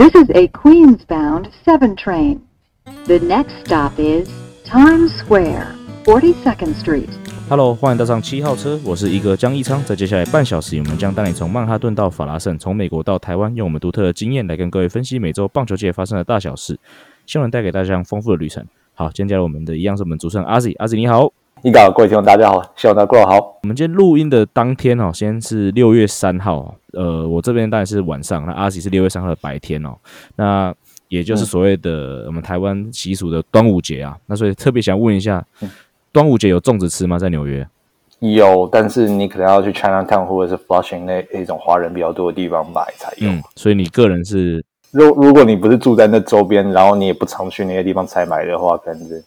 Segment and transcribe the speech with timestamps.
[0.00, 2.38] This is a Queens-bound 7 train.
[3.06, 4.28] The next stop is
[4.64, 5.74] Times Square,
[6.04, 7.08] 42nd Street.
[7.48, 9.82] Hello，欢迎搭上七号车，我是一哥江一昌。
[9.82, 16.78] 在接下来半小时，我们将带你从曼哈顿到法拉盛，从美国到台湾，用我们独特的经验来跟各位分析美洲棒球界发生的大小事，
[17.26, 18.64] 希望能带给大家丰富的旅程。
[18.94, 21.32] 好，今天加入我们的一样是我们主持人阿 Z，阿 Z 你好。
[21.62, 23.36] 一稿各位听众大家好，希望大家过得好。
[23.62, 29.96] 我们今天录音的当天哦，先是六月三号，呃，我这边当然是晚上，那阿喜是六月三号的白天哦，
[30.36, 30.72] 那
[31.08, 35.44] 也就是所谓的我们台湾习俗的端午节啊，那所以特别想问一下，
[36.12, 37.18] 端午节有粽子吃吗？
[37.18, 37.66] 在纽约？
[38.20, 43.28] 有，但是你可能要去 Chinatown 或者是 Flushing 那一种华人比较多的地方买才有。
[43.28, 49.24] 嗯，所以你个人是，如如果你不是住在那周边，然后你也不常去那些地方采买的话，可能是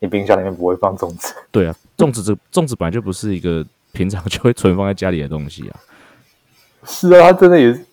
[0.00, 1.32] 你冰箱里面不会放粽子。
[1.52, 5.76] 对啊，粽子这粽子本来就不是一个平常就会存放在家里的东西啊。
[6.84, 7.84] 是啊，它真的也是，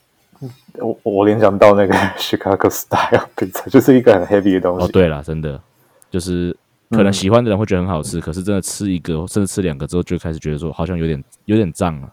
[0.80, 4.86] 我我联想到那个 Chicago Style Pizza，就是一个很 heavy 的东西。
[4.86, 5.60] 哦，对了，真的
[6.10, 6.56] 就是
[6.92, 12.10] 可能喜欢的人会觉得很好吃，可是真的吃一个甚至吃两个之后，就开始觉得说好像有点有点胀了。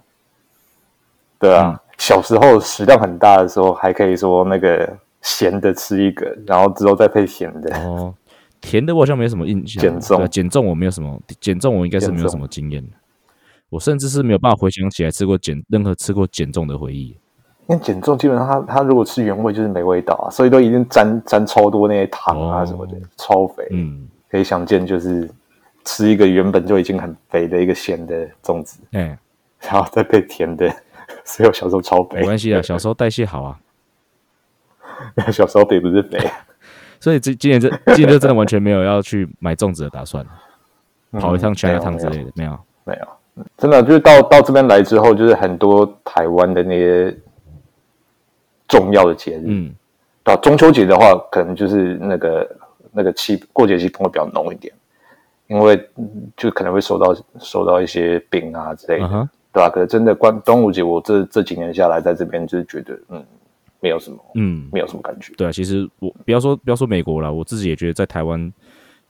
[1.38, 7.76] 对啊，小时候食量很大的时候，还可以说那个咸的吃一个，然后之后再配咸的。
[7.78, 8.12] 哦，
[8.64, 9.82] 甜的我好像没什么印象。
[9.82, 12.92] 减重减重我没有什么，减重我应该是没有什么经验的。
[13.68, 17.16] 我甚至是没有办法回想起来吃过减任何吃过减重的回忆。
[17.66, 23.66] 因为减重基本上它它如果吃原味就是没味道啊，所以都一定沾沾超多那些糖啊哦什么的，超肥。
[23.70, 25.30] 嗯，可以想见，就是
[25.84, 29.18] 吃一个原本就已经很肥的一个咸的粽子，哎、
[29.60, 30.68] 然后再配甜的，
[31.24, 32.20] 所以我小时候超肥。
[32.20, 33.58] 没关系啊，小时候代谢好啊。
[35.32, 36.18] 小时候肥不是肥，
[37.04, 40.24] 所以这今年这 今年就真的完全没有要去买粽子的打算，
[41.12, 42.58] 跑一趟 China 汤之类的没有。
[42.84, 47.14] 没有，嗯真的就是到到这边来之后，就是很多台湾的那些
[48.66, 49.74] 重要的节日，嗯，
[50.22, 52.56] 到中秋节的话，可能就是那个
[52.90, 54.72] 那个气过节气氛会比较浓一点，
[55.48, 63.24] 因为嗯就可能会收到收到一些饼啊之类的，对吧、可是真的关端午节，我这这几年下来，在这边就是觉得，嗯，
[63.84, 65.34] 没有什么，嗯，没有什么感觉。
[65.36, 68.50] 对啊，其实我不要说不要说美国了，我自己也觉得在台湾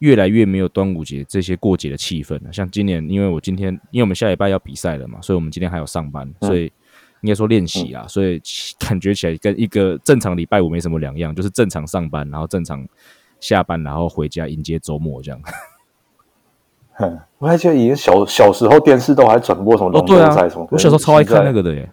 [0.00, 2.52] 越来越没有端午节这些过节的气氛了。
[2.52, 6.64] 像今年，因为我今天因为我们下礼拜要比赛了嘛，所以我们今天还有上班，所以
[7.20, 8.42] 应该说练习啊，所以
[8.80, 12.84] 感觉起来跟一个正常礼拜五没什么两样，就是正常上班，然后正常
[13.38, 15.40] 下班，然后回家迎接周末这样。
[16.94, 21.62] 哼， 我还记得以前小小时候电视都还转播什么哦，龙舟赛什么，，我小时候超爱看那个。
[21.62, 21.88] 个的耶。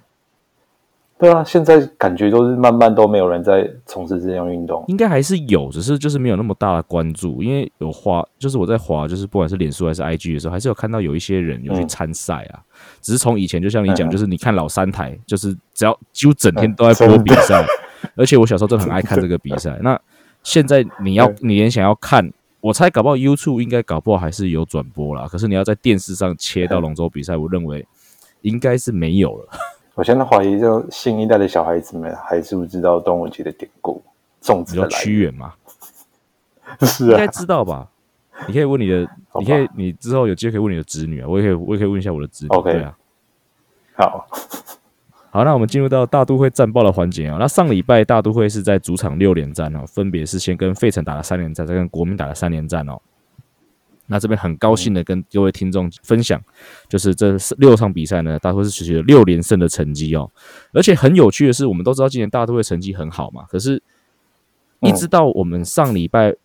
[1.22, 4.84] 对啊，现在感觉都是慢慢都没有人在从事这项运动。
[4.88, 12.60] 应该还是有，只是就是没有那么大的关注，因为有滑，就是我在滑，就是不管是脸书还是 IG 的时候，还是有看到有一些人有去嗯参赛啊。
[13.02, 17.64] 只是从以前就像你讲，嗯就是你看老三台，就是只要几乎整天嗯都在播比赛，
[18.16, 19.78] 而且我小时候真的很爱看这个比赛。
[19.84, 20.02] 那
[20.42, 27.86] 现在你要你连想要看，我猜搞不好 YouTube 应该搞不好还是有转播啦，可是你要在电视上切到龙舟比赛，我认为
[28.42, 29.50] 应该是没有了。
[30.02, 34.02] 我现在怀疑，就新一代的小孩子们还是不知道端午节的典故，
[34.42, 34.88] 粽子的。
[34.88, 35.54] 屈原嘛，
[36.82, 37.88] 是应该啊，知道吧？
[38.48, 39.08] 你可以问你的，
[39.40, 42.50] 你可以，你之后有机会可以问你的子女啊，我也可以，我也可以问一下我的子女。
[42.50, 42.98] OK 对啊，
[43.94, 44.28] 好，
[45.30, 47.38] 好，那我们进入到大都会战报的环节啊。
[47.40, 53.00] 那上礼拜大都会是在主场六连战哦，分别是先跟费城打了三连战，再跟国民打了三连战哦。
[54.12, 56.40] 那这边很高兴的跟各位听众分享，
[56.90, 60.30] 就是这六场比赛呢，大都会是取得了六连胜的成绩哦。
[60.74, 63.82] 而且很有趣的是，我们都知道今年大都会成绩很好嘛，可是
[64.82, 66.36] 一直到我们上礼拜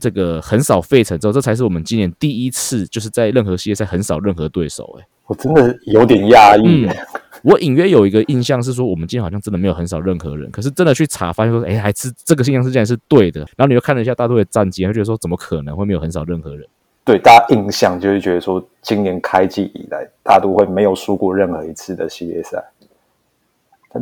[0.00, 5.06] 这个横扫费城之后，这才是我们今年第一次就是在任何系列赛横扫任何对手、欸。
[5.26, 6.96] 我真的有点压抑嗯。
[7.42, 13.40] 我隐约有一个印象是说，我们今天好像真的没有很少任何人，可是真的去查，发现说，哎，还是这个印象是竟然是对的。
[13.56, 16.66] 然后你又看了一下大都会的战绩，会觉得说，怎么可能会没有很少任何人？
[17.06, 22.60] 对大家印象就是觉得说，今年开季以来，大都会没有输过任何一次的系列赛。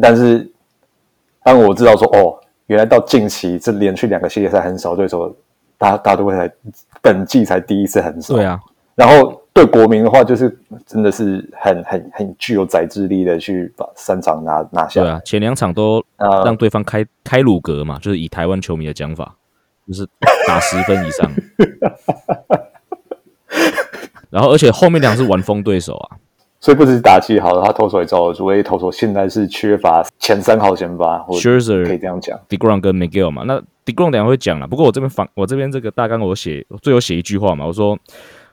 [0.00, 0.50] 但是，
[1.42, 5.36] 当我知道说，哦，原来到近期这连续两个系列赛很少对手，
[5.77, 6.51] 大大都会才
[7.03, 8.34] 本季才第一次很少。
[8.36, 8.59] 对啊，
[8.95, 15.07] 然后对国民的话，就是真的是很很很具有宰制力的去把三场拿拿下来。
[15.09, 19.36] 对啊，前两场都呃让对方开开鲁格嘛，就是以台湾球迷的讲法，
[19.86, 20.09] 就是
[20.48, 21.30] 打十分以上。
[24.34, 26.19] 然后，而且后面两是玩疯对手啊，
[26.59, 28.51] 所以不只是打气好了，他投手也照得住。
[28.51, 32.36] 因为投手现在是缺乏前三号先发，或者可以这样讲。
[32.48, 34.66] Degrom 跟 Miguel 嘛，那 Degrom 等一下会讲了。
[34.66, 37.97] 不过我这边反我这边这个大纲我写我最后写一句话嘛，我说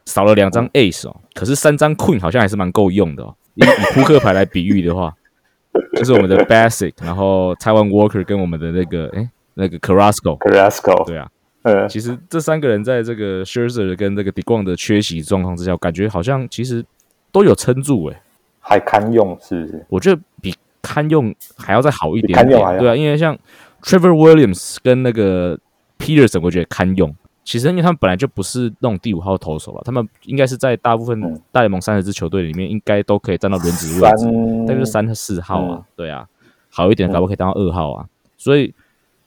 [0.06, 3.34] 少了两张 Ace 哦，可是三张 Queen 好像还是蛮够用的哦。
[3.56, 5.14] 以以扑克牌来比喻的话，
[5.98, 11.28] 就是我们的 Basic，然后 Taiwan Walker 跟我们的那个哎那个 Carrasco，Carrasco，对啊，
[11.64, 16.84] 呃，其实这三个人在这个 Scherzer 跟这个 d e g r o n 的缺席状况之下，感觉好像其实
[17.32, 18.18] 都有撑住诶、
[18.60, 19.86] 还堪用是不是？
[19.90, 23.38] 我觉得比堪用还要再好一点比堪用还要点，对啊，因为像
[23.84, 25.58] Trevor Williams 跟那个
[26.00, 27.16] Peterson，我觉得堪用。
[27.44, 36.28] 其实因为他们本来就不是那种第五号投手了，他们应该是在大部分嗯大联盟三十支球队里面，应该都可以站到轮值位置，三，但就是三和四号啊，嗯对啊，
[36.70, 38.06] 好一点的搞不好可以当到二号啊，
[38.38, 38.74] 所以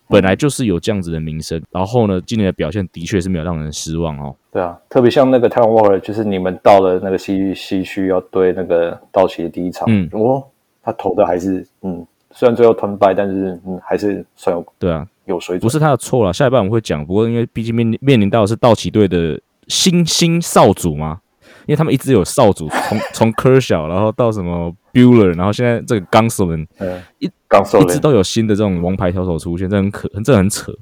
[0.09, 1.63] 本来就是有这样子的名声。
[1.71, 4.35] 然后呢，今年的表现的确是没有让人失望哦。
[4.53, 10.45] 对啊，特别像那个 Taiwan Walker，就是你们到了那个西西区要对那个道奇的第一场，嗯哦，
[10.83, 15.61] 他投的还是嗯，虽然最后吞败，但是嗯，还是算有对啊，有水准。
[15.61, 17.05] 不是他的错了，下一半我们会讲。
[17.05, 21.21] 不过因为毕竟面面临到的是道奇队的新兴少主嘛，
[21.67, 30.73] 因为他们一直有少主，从从 Kershaw 然后到什么 Bueller，然后现在这个 Gonsolin 嗯，一刚受了一直都有新的这种王牌投手出现，这很可，这很扯。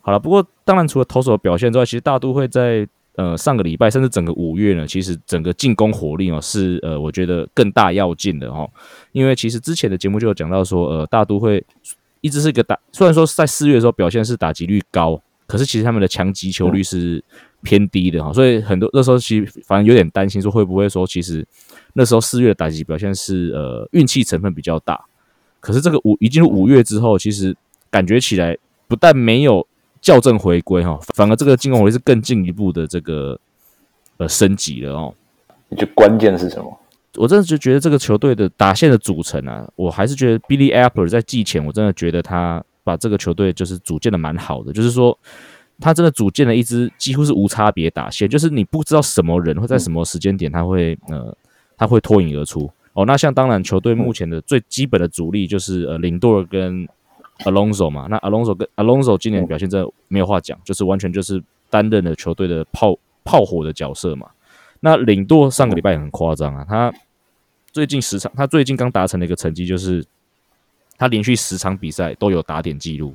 [0.00, 8.70] 好了，不过当然除了投手的表现之外，其实大都会在呃上个礼拜甚至整个五月呢，其实整个进攻火力哦是呃我觉得更大要进的哦，
[9.12, 11.62] 因为其实之前的节目就有讲到说，呃大都会
[12.20, 17.22] 一直是一个打，虽然说在四月的时候表现是打击率高，可是其实他们的强击球率是
[17.62, 21.44] 偏低的哈、所以很多那时候其实反正有点担心说会不会说其实
[21.92, 25.04] 那时候四月的打击表现是呃运气成分比较大，
[25.60, 27.56] 可是这个五一进入五月之后，其实
[27.90, 28.56] 感觉起来
[28.86, 29.66] 不但没有
[30.00, 33.38] 校正回归哈，反而这个进攻火力是更进一步的这个
[34.18, 35.14] 呃升级了哦。
[35.68, 36.78] 你觉得关键是什么？
[37.16, 45.18] 我真的就觉得这个球队的打线的组成啊，我还是觉得 Billy Apple 在季前，我真的觉得他把这个球队就是组建的蛮好的，就是说
[45.80, 51.36] 他真的组建了一支几乎是无差别打线，就是你不知道什么人会在什么时间点他会呃
[51.78, 53.06] 他会脱颖而出哦。
[53.06, 56.86] 那像当然球队目前的最基本的主力就是呃林多尔跟
[57.44, 64.28] Alonso 嘛，那 Alonso 跟 Alonso 今年表现真的没有话讲，就是完全就是担任了球队的炮炮火的角色嘛。
[64.80, 66.92] 那领舵上个礼拜也很夸张啊，他
[67.72, 70.04] 最近十场，他最近刚达成的一个成绩就是，
[70.96, 73.14] 他连续十场比赛都有打点记录，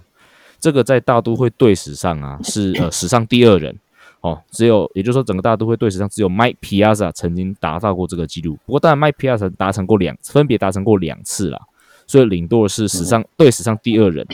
[0.60, 3.78] 这个在大都会队史上啊是呃史上第二人
[4.24, 11.60] 哦，只有也就是说整个大都会队史上只有 Mike Piazza 曾经达到过这个记录，不过当然 Mike Piazza 达成过两分别达成过两次啦，
[12.08, 14.26] 所以领舵是史上队史上第二人，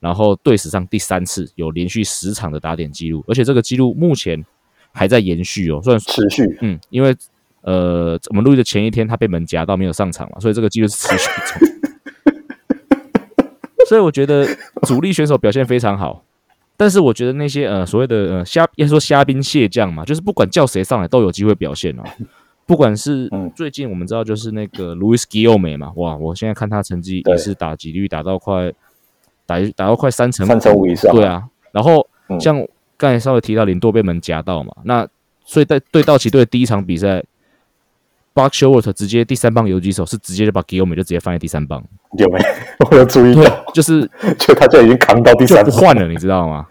[0.00, 4.44] 然后队史上第三次有连续十场的打点记录，而且这个记录目前
[4.92, 6.58] 还在延续哦，虽然持续。
[6.60, 7.16] 嗯，因为
[7.62, 11.68] 呃，我们录音的前一天他被门夹到没有上场嘛，所以这个记录是持续中。
[13.88, 14.46] 所以我觉得
[14.82, 16.22] 主力选手表现非常好，
[16.78, 22.02] 但是我觉得那些呃所谓的呃虾，要说虾兵蟹将嘛，就是不管叫谁上来都有机会表现哦。
[22.64, 23.50] 不管是嗯。
[23.56, 28.72] 最近我们知道就是那个 Louis Guillaume 嘛，哇，我现在看他成绩也是打击率打到快
[29.44, 31.42] 打打到快三成三成五以上，对，啊，
[31.72, 32.40] 然后嗯。
[32.40, 32.64] 像
[32.96, 35.06] 刚才稍微提到林多被门夹到嘛，那
[35.44, 37.24] 所以在对道奇队第一场比赛
[38.38, 41.82] b u c k Short 直接第三棒游击手是直接就把 Guillaume 就直接放在第三棒，
[42.16, 42.88] 有没有？
[42.90, 44.08] 我有注意到，，就是
[44.38, 45.64] 就他就已经扛到第三棒。
[45.64, 46.66] 不换了，你知道吗？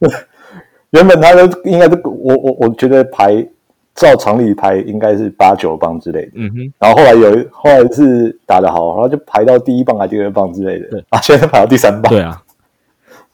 [0.90, 3.46] 原本他都应该是我我我觉得排
[3.94, 10.88] 照常理排应该是八九棒之类的，嗯哼，然后后来有后来是打得好，然后就排到第一棒还是第二棒之类的。
[10.88, 12.42] 对，啊，现在排到第三棒，对啊，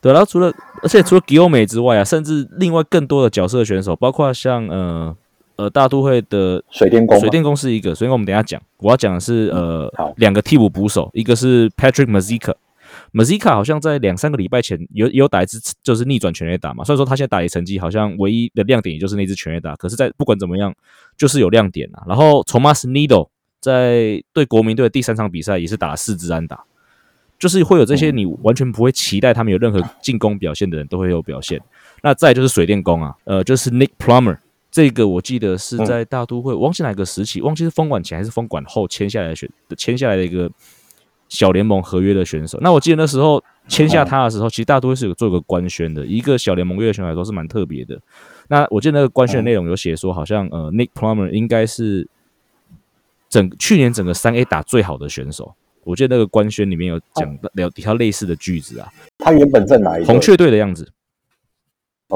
[0.01, 5.15] 对，然后除了而且除了 Guillaume 之外啊，甚至另外更多的角色选手，包括像呃
[5.57, 8.61] 呃大都会的水电工水电工是一个，水电工我们等一下讲。
[8.79, 12.55] 我要讲的是呃好两个替补捕手，一个是 Patrick Mazika。
[13.13, 20.73] Mazika 好像在两三个礼拜前有有打一支就是逆转全垒打嘛，虽然说他现在打野成绩好像唯一的亮点也就是那支全垒打，可是，在不管怎么样
[21.17, 22.05] 就是有亮点啊。
[22.07, 23.29] 然后 Thomas Needle
[23.61, 26.65] 在对国民队的第三场比赛也是打了四支安打，
[27.39, 31.61] 就是会有这些你完全不会期待他们有任何进攻表现的人都会有表现。
[32.03, 34.37] 那再就是水电工啊，呃，就是 Nick Plummer，
[34.75, 40.51] 这个我记得是在大都会，我忘记哪个时期，忘记是封管前还是封管后签下来的选签下来的一个
[41.29, 42.59] 小联盟合约的选手。
[42.61, 47.97] 那我记得那时候签下他的时候，其实大都会是有做一个官宣的，一个小联盟约的选手来说是蛮特别的。
[48.49, 52.09] 那我记得那个官宣的内容有写说，好像呃 Nick Plummer 应该是
[53.29, 55.55] 整去年整个三 A 打最好的选手。
[55.85, 60.91] 我记得那个官宣里面有讲到聊提到类似的句子啊，他原本在哪一队红雀队的样子。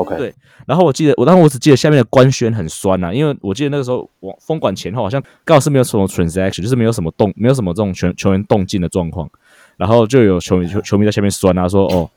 [0.00, 0.34] ？OK，对
[0.66, 9.28] 然后我记得我，当时我只记得下面的官宣很酸呐、因为我记得那个时候我封管前后好像刚好是没有什么 transaction，就是没有什么动，没有什么这种球球员动静的状况，
[9.76, 12.10] 然后就有球迷球球迷在下面酸啊，说哦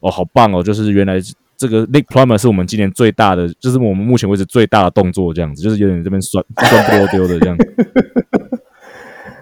[0.00, 1.18] 哦好棒哦，就是原来
[1.56, 7.56] 这个 Nick Plummer 是我们今年最大的，就是我们目前为止最大的动作，这样子，就是有点这边酸酸 不溜丢的这样。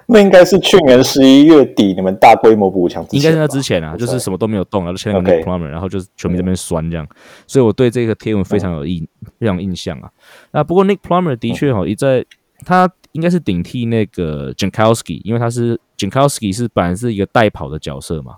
[0.08, 7.04] 那应该是去年十一月底你们大规模补强，应该是在之前啊，就是什么都没有动，然后签了个 Nick Plummer，然后就是球迷这边酸这样，
[7.48, 9.04] 所以我对这个贴文非常有印
[9.40, 10.08] 非常印象啊。
[10.52, 12.24] 那不过 Nick Plummer 的确哈，一在
[12.64, 18.36] 他应该是顶替那个 Jankowski，因为他是 Jankowski 是本来是一个代跑的角色嘛，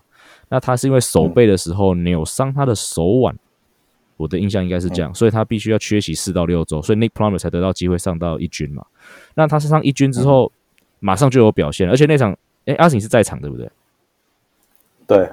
[0.48, 3.36] 那他是因为手背的时候扭伤他的手腕，
[4.16, 8.86] 我的印象应该是这样，所以他必须要缺席四到六周，所以 Nick Plummer 才得到机会上到一军嘛。
[9.34, 10.50] 那他上一军之后。
[11.00, 12.36] 马上就有表现，而且那场，
[12.66, 13.70] 哎，阿信是在场，对不对？
[15.06, 15.28] 对，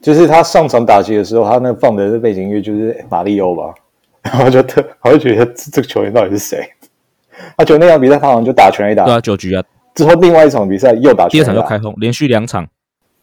[0.00, 3.74] 就是他上场打击的时候，他那放的背景音乐就是马里欧吧，
[4.22, 6.68] 然后就特，我就觉得这个球员到底是谁？
[7.56, 9.62] 他觉得那场比赛他好像就打全垒打，对啊，九局啊。
[9.94, 12.66] 之后另外一场比赛又打，第二场又开轰，连续两场，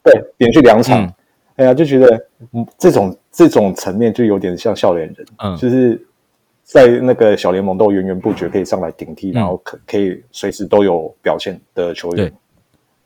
[0.02, 1.12] 对，连续两场。
[1.56, 2.26] 哎呀，就觉得
[2.78, 6.06] 这种这种层面就有点像笑脸人，嗯，就是。
[6.72, 12.32] 在那个小联盟都源源不绝可以上来顶替，然后可可以随时都有表现的球员，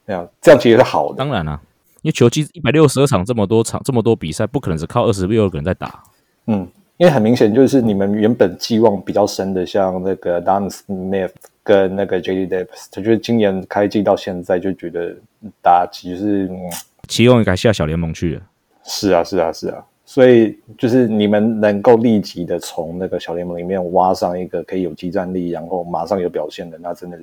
[0.06, 1.16] 这样这样其实是好的。
[1.16, 1.60] 当然啦，
[2.02, 6.00] 因为球季一百六十二场这么多场这么多比赛，不可能只靠二十六个人在打。
[6.46, 11.32] 嗯，因为很明显就是你们原本寄望比较深的，像那个 Don Smith
[11.64, 15.16] 跟那个 J D Davis，他觉得今年开季到现在就觉得
[15.60, 16.50] 打其实是
[17.08, 18.42] 期望该下小联盟去了。
[18.84, 19.84] 是啊，是啊，是啊。
[20.08, 27.18] 所以就是你们能够立即的从那个小联盟里面挖上一个可以有激战力，然后马上有表现的，那真的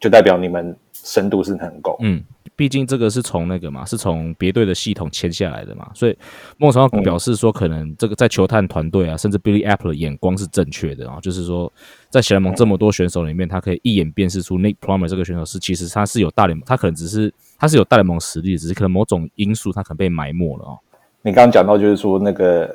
[0.00, 1.94] 就代表你们深度是很够。
[2.00, 2.24] 嗯，
[2.56, 6.16] 毕竟这个是从那个嘛，是从别队的系统签下来的嘛，所以
[6.56, 11.70] 孟常表示说，可能这个在球探团队啊，甚至 Billy Apple 的眼光是正确的啊，就是说
[12.08, 20.74] 在小联盟这么多选手里面，他可以一眼辨识出 Nick Palmer 这个选手是其实他是有大联盟，他可能只是他是有大联盟实力，只是可能某种因素他可能被埋没了啊。
[21.22, 22.68] 你刚刚讲到，就是说那个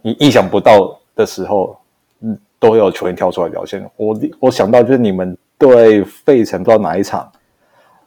[0.00, 1.76] 你意想不到的时候，
[2.20, 3.84] 嗯，都会有球员跳出来表现。
[3.96, 7.30] 我我想到就是你们对费城不知道哪一场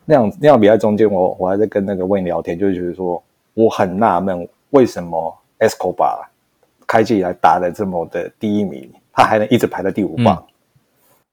[0.06, 3.22] 那样那样比赛中间，我我还在跟那个魏聊天，就是觉得说
[3.54, 6.26] 我很纳闷，为什么 Escobar
[6.88, 10.46] 开季以来打的这么的第一名，他还能一直排在第五棒？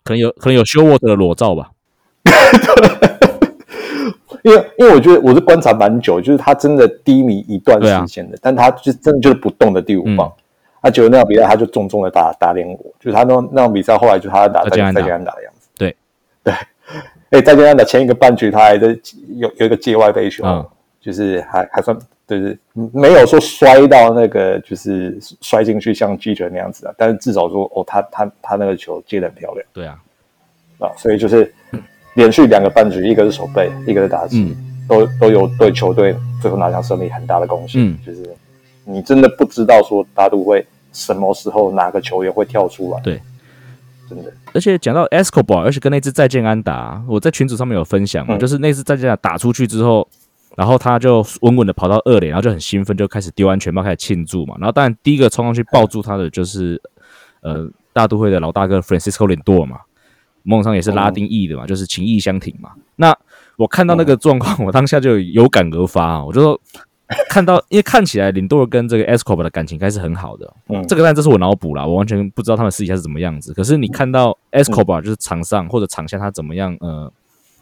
[0.05, 1.71] 可能有可能有修沃特的裸照吧。
[4.42, 10.32] 因为，因为我觉得我是观察蛮久，就是他真的低迷一段时间的，但他就真的就是不动的第五棒。
[10.80, 15.68] 他觉得那场比赛他就重重的打打脸我，就是他那那场比赛后来就他打再再见安打的样子。
[15.76, 15.97] 对
[16.42, 16.54] 对，
[17.30, 18.88] 哎，再见安打前一个半局他还在
[19.37, 20.44] 有有一个界外飞球，
[21.00, 22.59] 就是还还算就是
[22.92, 29.64] 没有说摔到那个就是摔进去像记者那样子啊，但是至少说哦，他他他那个球接的很漂亮。
[29.73, 29.97] 对啊，
[30.80, 31.54] 啊，所以就是。
[32.14, 34.57] 连续两个半局，一个是守备，一个是打击，
[34.88, 37.83] 都都有对球队最后拿下胜利很大的贡献。
[37.83, 38.28] 嗯，就是
[38.85, 43.00] 你真的不知道说大都会什么时候哪个球员会跳出来。
[43.00, 43.21] 对，
[44.09, 44.33] 真的。
[44.52, 50.07] 而且讲到 Escobar，而且跟那只再见安达，我在群组上面有分享嘛，就是那只再见安打出去之后，
[50.57, 54.54] 然后他就稳稳的跑到二垒，然后就很兴奋，就开始丢安全帽，开始庆祝嘛。
[54.59, 56.78] 然后当然第一个冲上去抱住他的就是
[57.40, 59.78] 呃大都会的老大哥 Francisco Lindor 嘛。
[60.45, 62.71] 梦上也是拉丁裔的嘛，就是情义相挺嘛。
[62.97, 63.17] 那
[63.57, 66.61] 我看到那个状况， 我当下就有感而发啊，我就说
[67.29, 70.53] 看到，因为看起来林多尔跟这个 Escobar 的感情应该是很好的。
[70.69, 73.53] 嗯，这个但这是我脑补啦，我完全不知道他们私底下是怎么样子。
[73.53, 77.13] 可是你看到 Escobar 就是场上或者场下他怎么样，呃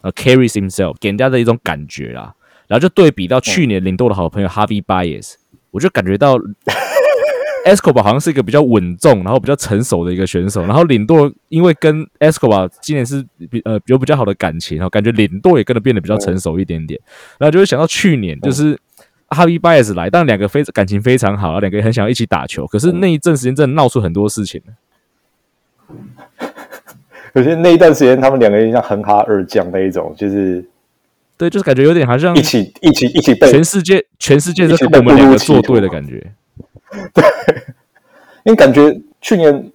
[0.02, 2.34] 呃 carries himself 给人家的一种感觉啦，
[2.68, 5.34] 然后就对比到去年林多的好朋友 Harvey Bias，
[5.72, 6.38] 我就感觉到。
[7.64, 10.62] Escobar 好像是一个比较稳重，然后比较成熟的一个选手。
[10.62, 17.00] 然后领舵因为跟 Escobar 今年是比呃有比较好的感情，然后感觉领舵也跟着变得比较成熟一点点。
[17.38, 18.78] 然后就会想到去年就是
[19.28, 22.66] 哈比拜斯来，但两个非感情非常好，两个也很想要一起打球。
[22.66, 24.62] 可是那一阵时间真的闹出很多事情。
[27.32, 30.64] 可是那一段时间他们两个人像哼哈二将那一种，就是
[31.36, 36.32] 对，就是感觉有点好像一起一起一起被全世界全世界都跟我们两个作对的感觉。
[37.14, 37.24] 对，
[38.50, 39.70] 因为感觉去年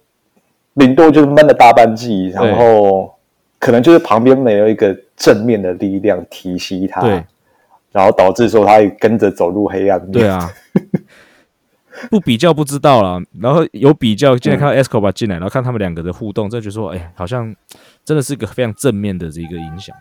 [0.74, 3.10] 领多就是闷了大半季，然后
[3.58, 7.24] 可能就是旁边没有一个正面的力量提携他，对，
[7.90, 10.12] 然后导致说他也跟着走入黑暗面。
[10.12, 10.52] 对啊，
[12.10, 17.56] 不比较不知道了，然后有比较，今天看到 Escobar 进来，然后看他们两个的互动，这就说，哎，好像
[18.04, 19.96] 真的是一个非常正面的这个影响。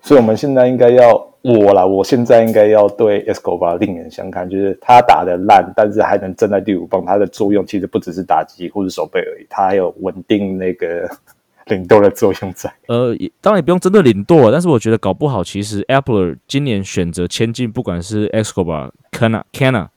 [0.00, 11.08] 所以，我们现在应该要我啦，我现在应该要对 Escobar 另眼相看，就是他打的烂，但是还能站在第五棒，他的作用其实不只是打击或者守备而已，他还有稳定那个
[11.66, 12.72] 领舵的作用在。
[12.88, 19.88] 呃，当然也不用针对领舵，但是我觉得搞不好，其实 Apple 今年选择签进，不管是 Escobar、Cana、Cana，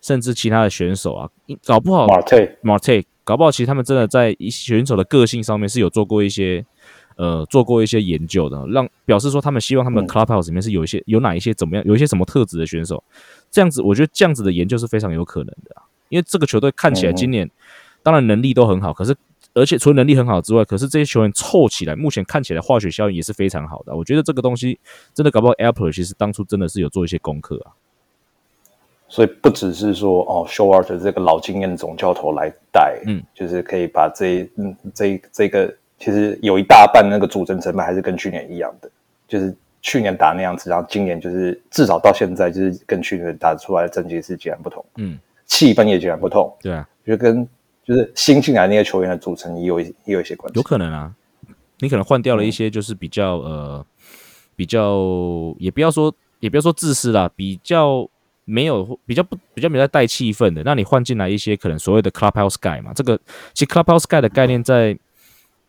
[0.00, 1.28] 甚至其他的选手啊，
[1.66, 6.64] 搞不好 Marte、Marte，搞不好其实他们真的在选手的个性上面是有做过一些。
[7.20, 13.02] 呃做过一些研究的，让表示说他们希望他们的 clubhouse 里面是有一些有哪一些怎么样，有一些什么特质的选手，
[13.50, 17.50] 这样子我觉得这样子的研究是非常有可能的啊，因为这个球队看起来今年
[18.02, 19.14] 当然能力都很好，可是
[19.52, 23.94] 而且除了能力很好之外，可是这些球员凑起来，目前看起来化学效应也是非常好的。
[23.94, 24.78] 我觉得这个东西
[25.12, 27.74] 真的搞不好 Apple 其实当初真的是有做一些功课啊。
[29.08, 38.90] 所以不只是说哦 s h o w a r t 这个老经验总教头来带，嗯，就是可以把这嗯这这个其实有一大半那个组成成本还是跟去年一样的，
[39.28, 45.16] 就是去年打那样子，然后今年就是至少到现在就是跟去年打出来的成绩是截然不同，嗯，
[45.46, 47.46] 气氛也截然不同，对啊，就跟
[47.84, 51.14] 就是新进来那些球员的组成也有也有一些关系，有可能啊，
[51.78, 53.86] 你可能换掉了一些就是比较呃
[54.56, 58.08] 比较也不要说也不要说自私啦，比较。
[58.46, 62.90] 没有比较不比较没在带气氛的，那你换进来一些可能所谓的 clubhouse guy 嘛？
[62.92, 63.16] 这个
[63.54, 64.98] 其实 clubhouse guy 的概念在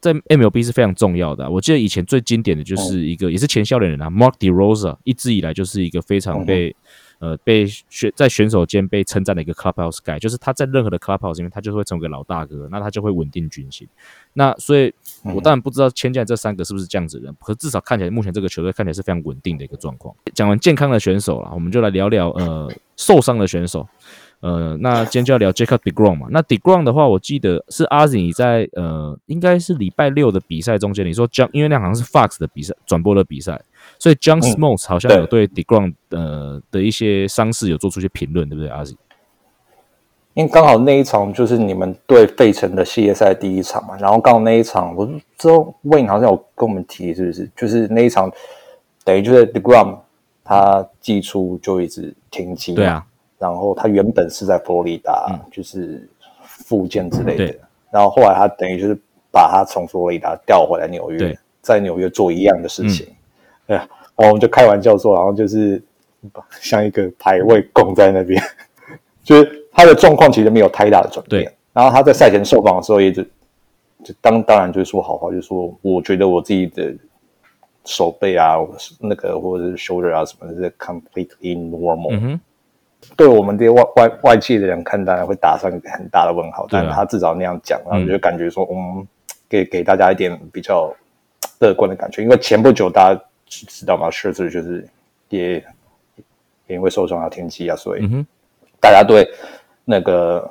[0.02, 1.50] 在 MLB 是非常重要的。
[1.50, 6.76] 我记得以前最经典的就是一个也是前笑脸人啊，Mark De Rosa，一直以来就是一个非常被。
[7.22, 13.88] 呃，被选在选手间被称赞的一个 clubhouse guy，就是他在任何的 clubhouse 里面，他就会成为个老大哥，那他就会稳定军心。
[14.34, 14.92] 那所以，
[15.24, 20.16] 我当然不知道签进来这三个是不是这样子的人，可至少看起来，目前这个球队看起来是非常稳定的一个状况。
[20.34, 22.68] 讲完健康的选手了，我们就来聊聊呃
[22.98, 23.88] 受伤的选手。
[24.42, 26.28] 呃，那今天就要聊 Jacob Degrom 嘛。
[26.32, 33.62] 那 Degrom 的话，我记得是阿 Z 你在呃，应该是礼拜六的比赛中间，你说将因为那好像是 Fox 的比赛转播的比赛。
[34.00, 38.96] 所以，John Smoltz 好像有对 Degrom 呃的一些伤势有做出一些评论，对不对，阿 Z？
[40.34, 45.06] 因为刚好那一场就是你们对费城的系列赛第一场嘛，然后刚好那一场，我
[45.38, 47.52] 之后 Wayne 好像有跟我们提，是不是？
[47.56, 48.32] 就是那一场
[49.04, 50.00] 等于就是 Degrom
[50.44, 53.06] 他季初就一直停机，对啊。
[53.42, 56.08] 然后他原本是在佛罗里达，就是
[56.44, 57.56] 复健之类的，
[57.90, 58.96] 然后后来他等于就是
[59.32, 63.08] 把他从佛罗里达调回来纽约，在纽约做一样的事情。
[63.66, 63.80] 对，
[64.16, 65.82] 我们就开玩笑说，然后就是
[66.60, 68.40] 像一个排位供在那边，
[69.24, 71.52] 就是他的状况其实没有太大的转变。
[71.74, 73.24] 然后他在赛前受访的时候，也就
[74.04, 76.94] 就当当然就是说好话，就说我觉得我自己的
[77.86, 78.56] 手背啊，
[79.00, 82.10] 那个或者是 shoulder 啊什么的，是 completely normal。
[82.12, 82.40] 嗯
[83.16, 86.68] 对我们这些外外外界的人看，当然会打上很大的问号。
[86.70, 89.08] 但他至少那样讲，然后就感觉说，嗯，
[89.50, 90.94] 给给大家一点比较
[91.60, 92.22] 乐观的感觉。
[92.22, 93.22] 因为前不久大家。
[93.54, 94.10] 知道吗？
[94.10, 94.88] 确实就是
[95.28, 95.56] 也
[96.68, 98.26] 也因为受伤要停机啊，所以
[98.80, 99.30] 大家对
[99.84, 100.50] 那个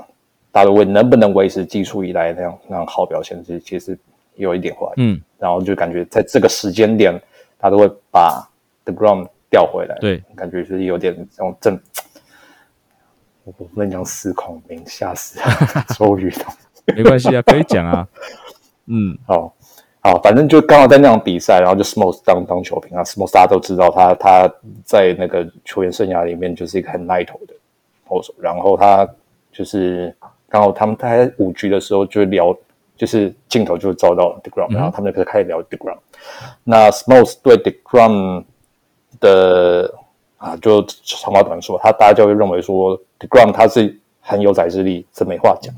[0.52, 3.98] 大陆会能不能维持技术以来那样那样好表现，其实其实
[4.34, 4.92] 有一点怀疑。
[4.98, 7.18] 嗯，然后就感觉在这个时间点，
[7.58, 8.46] 他都会把
[8.84, 9.96] The Ground 调回来。
[9.98, 11.80] 对，感觉是有点这种正，
[13.58, 15.38] 我不能讲司孔明，吓死
[15.94, 16.44] 周瑜的。
[16.96, 18.06] 没关系啊，可以讲啊。
[18.86, 19.54] 嗯，好。
[20.02, 24.50] 好，反正就刚好在那场比赛，然后就 Smoltz 当当球评啊，Smoltz 大家都知道他他
[24.82, 27.52] 在那个球员生涯里面就是一个很耐投的
[28.08, 29.06] 投手，然后他
[29.52, 30.16] 就是
[30.48, 32.56] 刚好他们在五局的时候就聊，
[32.96, 35.98] 就是镜头就照到 Degrom，然后他们就开始聊 Degrom。
[36.64, 38.42] 那 Smoltz 对 Degrom
[39.20, 39.94] 的
[40.40, 45.72] 啊，就长话短说，他大家就会认为说 Degrom 他是很有宰制力，这没话讲，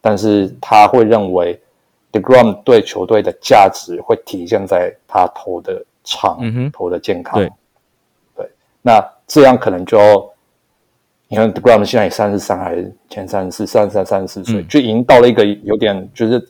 [0.00, 1.60] 但是他会认为。
[2.12, 6.40] Degrom 对球队的价值会体现在他投的长，
[6.72, 7.38] 投的健康。
[7.38, 7.48] 对，
[8.34, 8.50] 对，
[8.82, 10.28] 那这样可能就，
[11.28, 16.44] 你看 Degrom 现在也三十三还是前三十四、三十三、三十四岁，就已经到了一个有点就是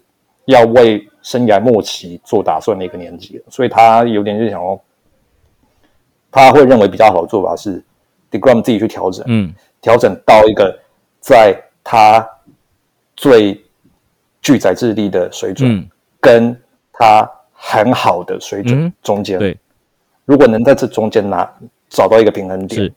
[0.46, 3.44] 要为生涯末期做打算的一个年纪了。
[3.50, 4.81] 所以他有点就想哦，
[6.30, 7.82] 他会认为比较好的做法是
[8.30, 10.78] d e g r a m 自己去调整，嗯，调整到一个
[11.20, 12.26] 在他
[13.16, 13.62] 最。
[14.42, 15.86] 具载智力的水准，
[16.18, 16.58] 跟
[16.94, 19.54] 他很好的水准中间，对，
[20.24, 21.46] 如果能在这中间拿
[21.90, 22.90] 找到一个平衡点，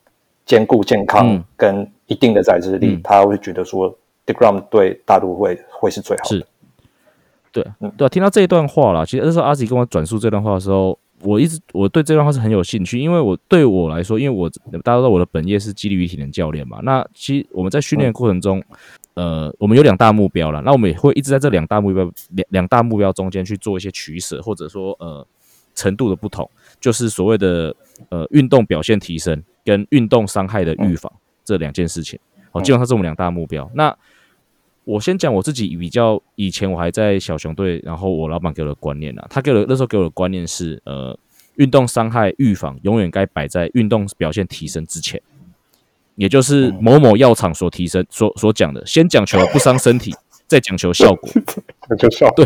[0.45, 3.89] 兼顾健康跟一定的载智力，他会觉得说
[4.25, 6.47] d e g r a m 对大都会会是最好的。
[7.51, 7.67] 对，
[7.97, 14.49] 对，听到这一段话了，其实那时候阿吉跟我转述这段话的时候，我一直我对这段话是很有兴趣，因为我对我来说，因为我
[14.81, 18.63] 大家知道我的本业是激励与体能教练嘛，那其实我们在训练过程中。
[19.15, 25.23] 呃，我们有两大目标了，那我们也会一直在这两大目标两两大目标中间去做一些取舍，或者说呃
[25.75, 27.75] 程度的不同，就是所谓的
[28.09, 31.13] 呃运动表现提升跟运动伤害的预防
[31.45, 32.19] 这两件事情。
[32.53, 33.69] 哦，基本上是我们两大目标。
[33.75, 33.95] 那
[34.85, 41.17] 我先讲我自己比较以前我还在小熊队，然后我老板给我的观念啊，他给我那时候给我的观念是呃
[41.55, 45.21] 运动伤害预防永远该摆在运动表现提升之前。
[46.15, 50.13] 也就是某某药厂所提升所所讲的，先讲求不伤身体，
[50.45, 51.27] 再讲求效果，
[51.97, 52.45] 就效对。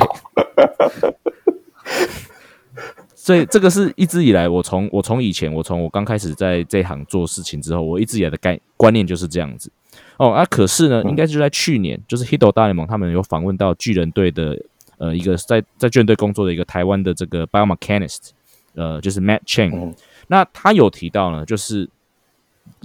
[3.14, 9.70] 所以这个是一直以来，我从我从以前，我从我刚开始在这行做事情之后，我一直以来的概观念就是这样子。
[10.18, 14.60] 哦，啊，可是呢，应该就在去年，就是 Hito 大联盟他们有访问到巨人队的
[14.98, 18.32] 呃一个在在巨人队工作的一个台湾的这个 biomechanist，
[18.74, 19.94] 呃，就是 Matt Chang，
[20.26, 21.88] 那他有提到呢，就是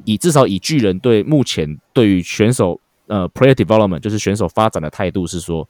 [0.05, 5.67] 以至少以巨人队目前对于选手呃 player development，就是选手发展的态度是说，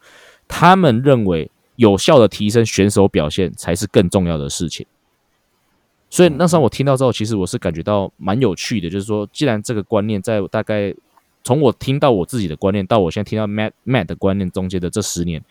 [0.48, 4.85] 他们认为有效的提升选手表现才是更重要的事情。
[6.11, 10.92] 所以那时候我听到之后，其实我是感觉到蛮有趣的，就是说，既然这个观念在大概。
[11.45, 15.43] 从我听到我自己的观念，到我现在听到 Matt Matt 的观念中间的这十年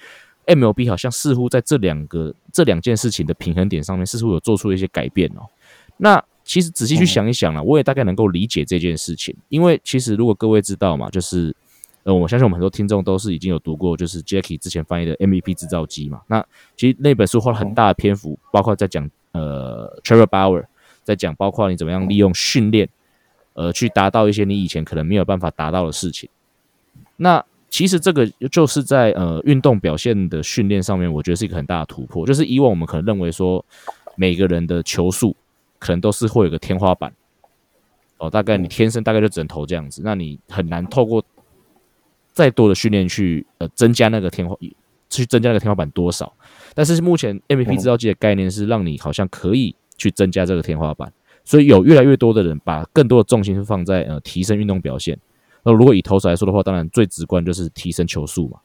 [0.46, 5.42] ，MLB 好像似乎在这两个这两件事情的平衡点上面，似乎有做出一些改变哦。
[5.98, 11.56] 那其实仔细去想一想了，我也大概能够理解这件事情，因为其实如果各位知道嘛，就是
[12.04, 16.22] 呃，我相信我们很多听众都是已经有读过，就是 Jackie 之前翻译的 MVP 制造机嘛。
[16.28, 16.44] 那
[16.76, 20.66] 其实那本书花了很大的篇幅，包括在讲呃 Trevor Bauer，
[21.04, 22.90] 在讲包括你怎么样利用训练。
[23.54, 26.30] 呃，去达到一些你以前可能没有办法达到的事情。
[27.18, 32.26] 那其实这个就是在呃运动表现的训练上面，我觉得是一个很大的突破。
[32.26, 33.64] 就是以往我们可能认为说，
[34.16, 35.36] 每个人的球速
[35.80, 37.14] 可能都是会有个天花板。
[38.18, 41.24] 哦，大概你天生大概就只能投这样子，那你很难透过
[42.34, 44.56] 再多的训练去呃增加那个天花，
[45.10, 46.32] 去增加那个天花板多少。
[46.76, 51.12] 但是目前 MVP 制造机的概念是让你好像可以去增加这个天花板。
[51.44, 55.18] 所以有越来越多的人把更多的重心是放在呃提升运动表现。
[55.64, 58.60] 那如果以投手来说的话，当然最直观就是提升球速嘛。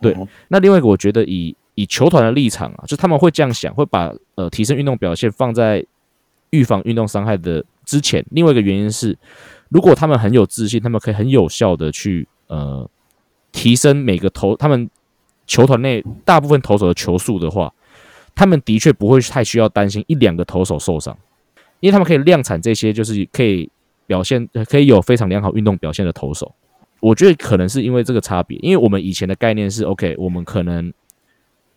[0.00, 0.16] 对，
[0.48, 5.84] 那另外一个我觉得以以球团的立场啊，就他们会这样想，会把呃提升运动表现放在
[6.50, 8.24] 预防运动伤害的之前。
[8.30, 9.16] 另外一个原因是，
[9.68, 12.88] 如果他们很有自信，他们可以很有效的去呃
[13.52, 14.90] 提升每个投他们
[15.46, 17.72] 球团内大部分投手的球速的话，
[18.34, 21.16] 他们的确不会太需要担心一两个投手受伤。
[21.82, 23.68] 因为他们可以量产这些，就是可以
[24.06, 26.54] 表现，可以有非常良好运动表现的投手。
[27.00, 30.92] 我觉得可能是因为这个差别，因为我们以前的概念是，OK，我们可能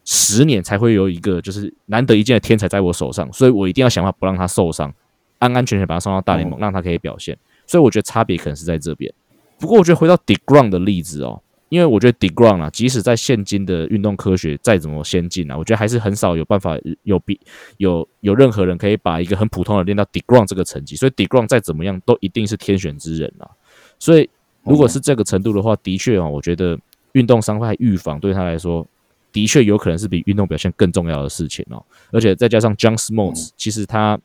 [0.03, 4.93] 十年才会有一个就是难得一见的天才在我手上，所以我一定要想办法不让他受伤，
[5.39, 7.35] 安安全全把他送到大联盟，让他可以表现。
[7.65, 9.11] 所以我觉得差别可能是在这边。
[9.57, 11.41] 不过我觉得回到 Degrom 的例子哦。
[11.69, 17.39] 因为我觉得 Degrom 啊，即使在现今的运动科学再怎么先进啊，我觉得还是很少有办法有比
[17.77, 20.95] 有有任何人可以把一个很普通的练到 Degrom 这个成绩。
[20.95, 23.49] 所以 Degrom 再怎么样都一定是天选之人啊。
[23.97, 24.29] 所以
[24.63, 26.79] 如果是这个程度的话，的确啊，我觉得
[27.13, 28.85] 运动伤害预防对他来说，
[29.31, 31.83] 的确有可能是比运动表现更重要的事情哦。
[32.11, 34.19] 而且再加上 John Smoltz，其实他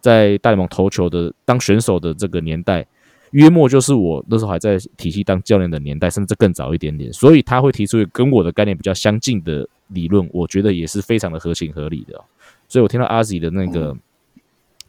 [0.00, 2.84] 在大联盟投球的当选手的这个年代。
[3.32, 12.20] 约莫就是我那时候还在体系当教练的年代，甚至更早一点点，所以他会提出跟我的概念比较相近的理论，我觉得也是非常的合情合理的。
[12.68, 13.96] 所以我听到阿 Z 的那个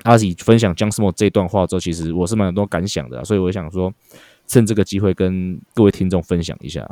[0.03, 3.93] 阿 Z 分享江斯莫这段话之后，其实我是蛮多感想的，所以我想说
[4.45, 6.89] 趁这个机会跟各位听众分享一下。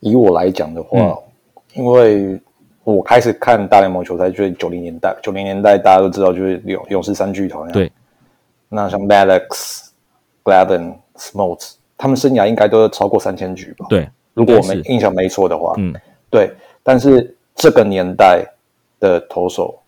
[0.00, 1.16] 以我来讲的话，
[1.74, 2.38] 因为
[2.84, 7.90] 我开始看大联盟球赛就是九零年代，九零年代大家都知道就是勇勇士三巨头，对。
[8.74, 9.90] 那像 Malex、
[10.42, 13.84] Gladden、Smoltz，他们生涯应该都超过三千局吧？
[13.90, 15.92] 对，如果我们印象没错的话，嗯，
[16.30, 16.50] 对。
[16.82, 18.44] 但是这个年代
[18.98, 19.78] 的投手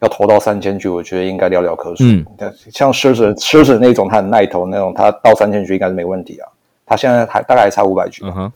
[0.00, 2.02] 要投到三千局，我觉得应该寥寥可数。
[2.04, 2.26] 嗯，
[2.72, 6.48] 像 Scherzer、Scherzer 那种，他很耐投那种，他到三千局应该是没问题啊。
[6.84, 8.52] 他现在还大概还差五百局，嗯哼。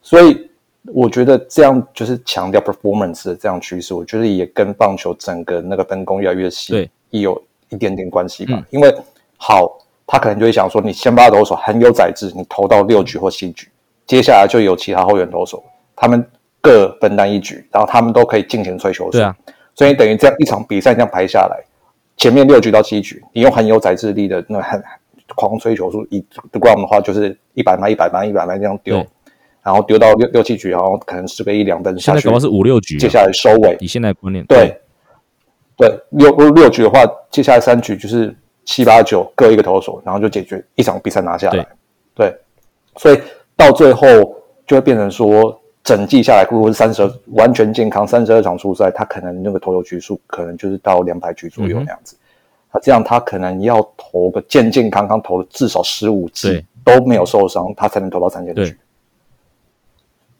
[0.00, 0.50] 所以
[0.86, 7.40] 我觉得这样就是强调 performance 的这样趋势，我觉得也跟棒球整个那个分工越来越细，对，也有。
[7.70, 8.94] 一点点关系吧，因为
[9.36, 13.68] 好，他可能就会想说，你先发投手很有宰制，你投到六局或七局，
[14.06, 15.62] 接下来就有其他后援投手，
[15.96, 16.24] 他们
[16.60, 19.10] 各分担一局，然后他们都可以尽情吹球。
[19.10, 19.34] 对啊，
[19.74, 21.64] 所以等于这样一场比赛这样排下来，
[22.16, 24.82] 前面六局到七局，你用很有宰制力的那很
[25.36, 28.96] 狂吹球数，以 ground 的话就是一百迈、一百迈、一百迈这样丢，
[29.62, 33.76] 然后丢到六六七局，然后可能是个一两分下去，现在是五六局，接下来收尾。
[33.80, 34.76] 以现在观念，对。
[35.80, 41.66] 对，六六局的话，接下来三局就是七八九各一个投手，然后就解决一场比赛拿下来。
[42.14, 42.36] 对，
[42.96, 43.18] 所以
[43.56, 44.06] 到最后
[44.66, 52.14] 就会变成说，整季下来，如果是三十二完全健康，三十二场出赛，他可能那个投球局数可能就是到两百局左右那样子。
[52.70, 58.78] 他这样，他可能要投个健健康康，投了至少十五次都没有受伤，他才能投到三千局。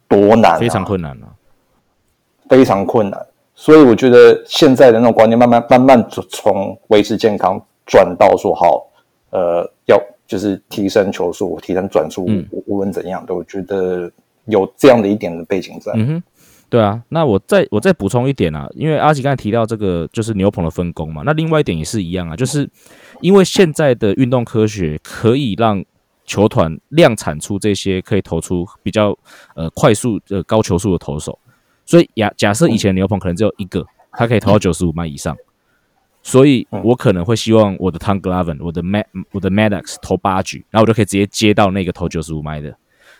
[0.06, 1.26] 多难，非常困难啊，
[2.48, 3.26] 非常困难。
[3.60, 8.86] 所以我觉得现在的那种观念，慢慢慢慢从维持健康转到说好，
[9.28, 12.26] 呃，要就是提升球速、提升转速，
[12.64, 14.10] 无论怎样的，我觉得
[14.46, 15.92] 有这样的一点的背景在。
[15.94, 16.22] 嗯哼，
[16.70, 22.66] 对啊，那我再我再补充一点啊，因为阿吉刚才提到这个就是牛棚的分工嘛，那另外一点也是一样啊，就是
[23.20, 25.84] 因为现在的运动科学可以让
[26.24, 29.14] 球团量产出这些可以投出比较
[29.54, 31.38] 呃快速呃高球速的投手，
[31.90, 35.36] 所以假假设以前牛棚可能只有一个，它可以投到九十五迈以上，
[36.22, 42.72] 所以我可能会希望我的 Tom Glavine、我的 Mad、我的 Maddox 投八局，然后我就可以直接接到那个投九十五迈的。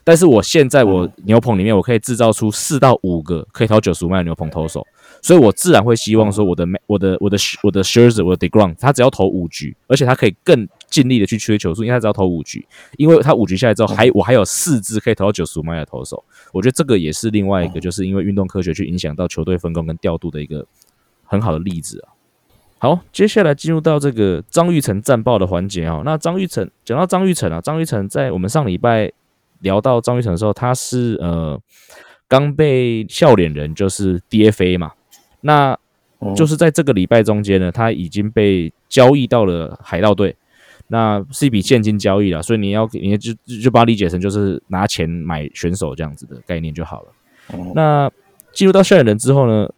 [0.05, 4.87] 但是我现在我牛棚里面，我可以制造出四到五个可以投九十五迈的牛棚投手，
[5.23, 20.67] 所以我自然会希望说我的我的我的我的 Scherzer 我的 deground，他只要投五局，而且他可以更尽力的去追球数，因为他只要投五局，因为他五局下来之后还我还有四支可以投到九十五迈的投手，我觉得这个也是另外一个就是因为运动科学去影响到球队分工跟调度的一个
[21.25, 22.13] 很好的例子啊。
[22.79, 26.03] 好，接下来进入到这个张玉成战报的环节啊。
[26.05, 29.13] 那张玉成讲到张玉成啊，张玉成在我们上礼拜。
[29.63, 31.61] 聊到张玉成的时候，他是呃
[32.27, 34.93] 刚被笑脸人就是 DFA 嘛，
[35.43, 35.79] 那
[36.37, 40.37] 就是在这个礼拜中间呢，他已经被交易到了海盗队，
[40.89, 47.09] 那是一笔现金交易了，所以你要你就就把它理解成就是拿钱买选手这样子的概念就好了。
[47.75, 48.11] 那
[48.53, 49.69] 进入到笑脸人之后呢，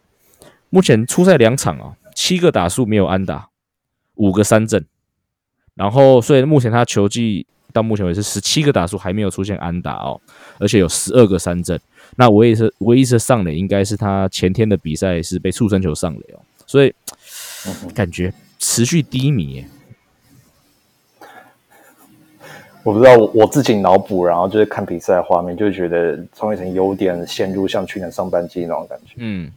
[0.69, 3.49] 目前出赛两场啊，七个打数没有安打，
[4.15, 4.85] 五个三振，
[5.75, 7.45] 然后所以目前他球技。
[7.73, 10.21] 到目前为止，十七个打数还没有出现安打哦，
[10.59, 11.77] 而且有十二个三振。
[12.15, 16.93] 那唯一是唯一是上垒，应该是他前天的比赛是被触身球上垒哦，所以
[17.95, 19.65] 感觉持续低迷。
[22.83, 29.15] 我不知道，我我自己脑补，然后就是看比赛画面，就觉得张玉成有点陷入像去年上半季那种感觉。
[29.15, 29.51] 嗯，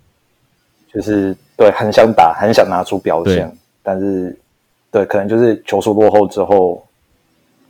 [0.90, 4.34] 就是对，很想打，很想拿出表现，但是
[4.90, 6.82] 对，可能就是球速落后之后。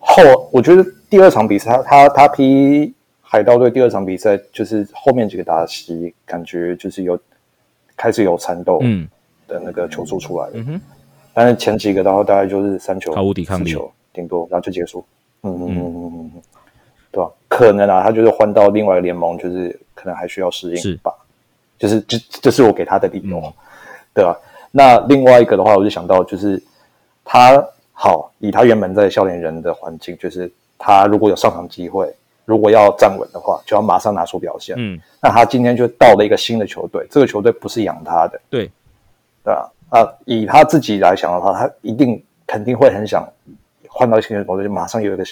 [0.08, 7.18] 后我觉得第二场比赛，他他他批海盗队第二场比赛，就是后面几个打席，感觉就是有
[7.96, 9.06] 开始有缠斗嗯
[9.48, 10.52] 的那个球速出来了。
[10.54, 10.80] 嗯哼，
[11.34, 13.76] 但是前几个然后大概就是三球，毫无抵抗力，
[14.12, 15.04] 顶多然后就结束。
[15.42, 16.42] 嗯嗯嗯嗯嗯，
[17.10, 17.30] 对吧？
[17.48, 21.12] 可能啊，他就是换到另外一个联盟，就是可能还需要适应吧。
[21.78, 23.52] 就是这这是我给他的理由，
[24.14, 24.38] 对吧？
[24.70, 26.62] 那另外一个的话，我就想到就是
[27.24, 27.62] 他。
[27.98, 34.76] 好，以他原本在笑脸人的环境，就是他如果有上场机会，如果要站稳的话，就要马上拿出表现。
[34.78, 38.70] 嗯，那他今天就到了一个新的球队，这个球队不是养他的，对，
[39.42, 39.72] 对吧？
[39.88, 43.26] 啊，以他自己来想的话，他一定肯定会很想
[43.88, 45.24] 换到新的球队，就马上有一个，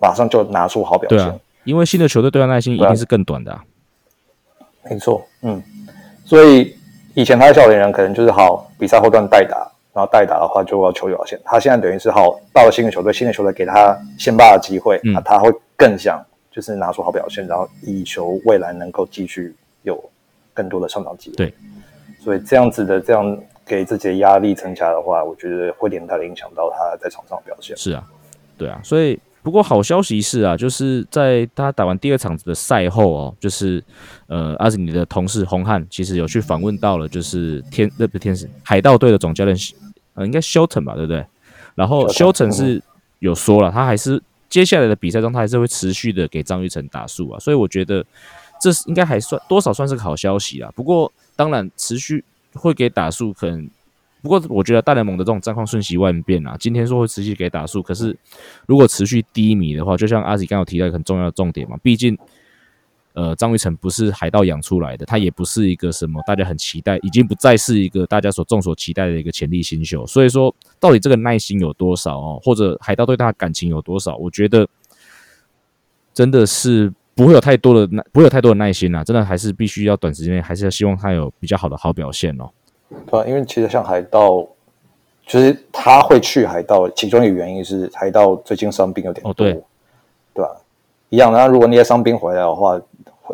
[0.00, 1.18] 马上就拿出好表现。
[1.18, 1.34] 对啊，
[1.64, 3.58] 因为新的球队对他耐心一定是更短的。
[4.88, 5.60] 没错，嗯，
[6.24, 6.76] 所以
[7.14, 9.67] 以前他的笑脸人可能就是好比赛后段代打。
[9.98, 20.00] 然后代打的话就要求表现，他现在等于是好到了新的球队，新的球队给他先发的机会，那他会更想就是拿出好表现，然后以求未来能够继续有
[20.54, 21.36] 更多的上场机会。
[21.36, 21.54] 对，
[22.20, 27.76] 所以这样子的这样给自己的压力增加的话，我觉得会连带的影响到他在场上表现。
[27.76, 28.04] 是啊，
[28.56, 33.82] 对啊，所以不过好消息是啊，就是在他打完第二场的赛后哦，就是
[34.28, 39.56] 呃，阿是你的同事洪汉其实有去访问到了，就是天那不天使海盗队的总教练。
[40.18, 41.24] 呃，应该休腾吧，对不对？
[41.74, 42.82] 然后休腾是
[43.20, 48.04] 有说了，他还是接下来的比赛中，他还是会持续的给张玉成打数啊，所以我觉得
[48.60, 50.70] 这是应该还算多少算是个好消息啊。
[50.74, 53.70] 不过当然持续会给打数，可能
[54.20, 56.56] 不过我觉得大联盟的这种战况瞬息万变啊。
[56.58, 58.16] 今天说会持续给打数，可是
[58.66, 62.18] 如果持续低迷的话，就像阿喜刚刚提到一个很重要的重点嘛，毕竟。
[63.18, 70.06] 呃，张玉成不是海盗养出来的，他也不是一个什么大家很期待，已经不再是一个大家所众所期待的一个潜力新秀。
[70.06, 74.14] 所以说，到底这个耐心有多少哦，或者海盗对他的感情有多少？
[74.18, 74.68] 我觉得
[76.14, 79.02] 真的是不会有太多的耐，不会有太多的耐心啊！
[79.02, 82.48] 真的还是必须要短时间内，还是要希望他有比较好的好表现哦。
[83.10, 84.46] 对，因为其实像海盗，
[85.26, 89.54] 就是他会去海盗，其中一个原因是海盗最近伤病有点多，对
[90.34, 90.56] 吧？
[91.08, 92.80] 一样，那如果那些伤兵回来的话。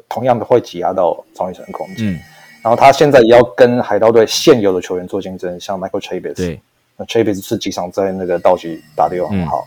[0.08, 2.20] 同样的会挤压到张雨晨的空间，嗯，
[2.62, 6.60] 然后他现在也要跟海盗队现有的球员做竞争，像 Michael Chavis，对，
[6.96, 9.66] 那 Chavis 是几场在那个道奇打的又很好，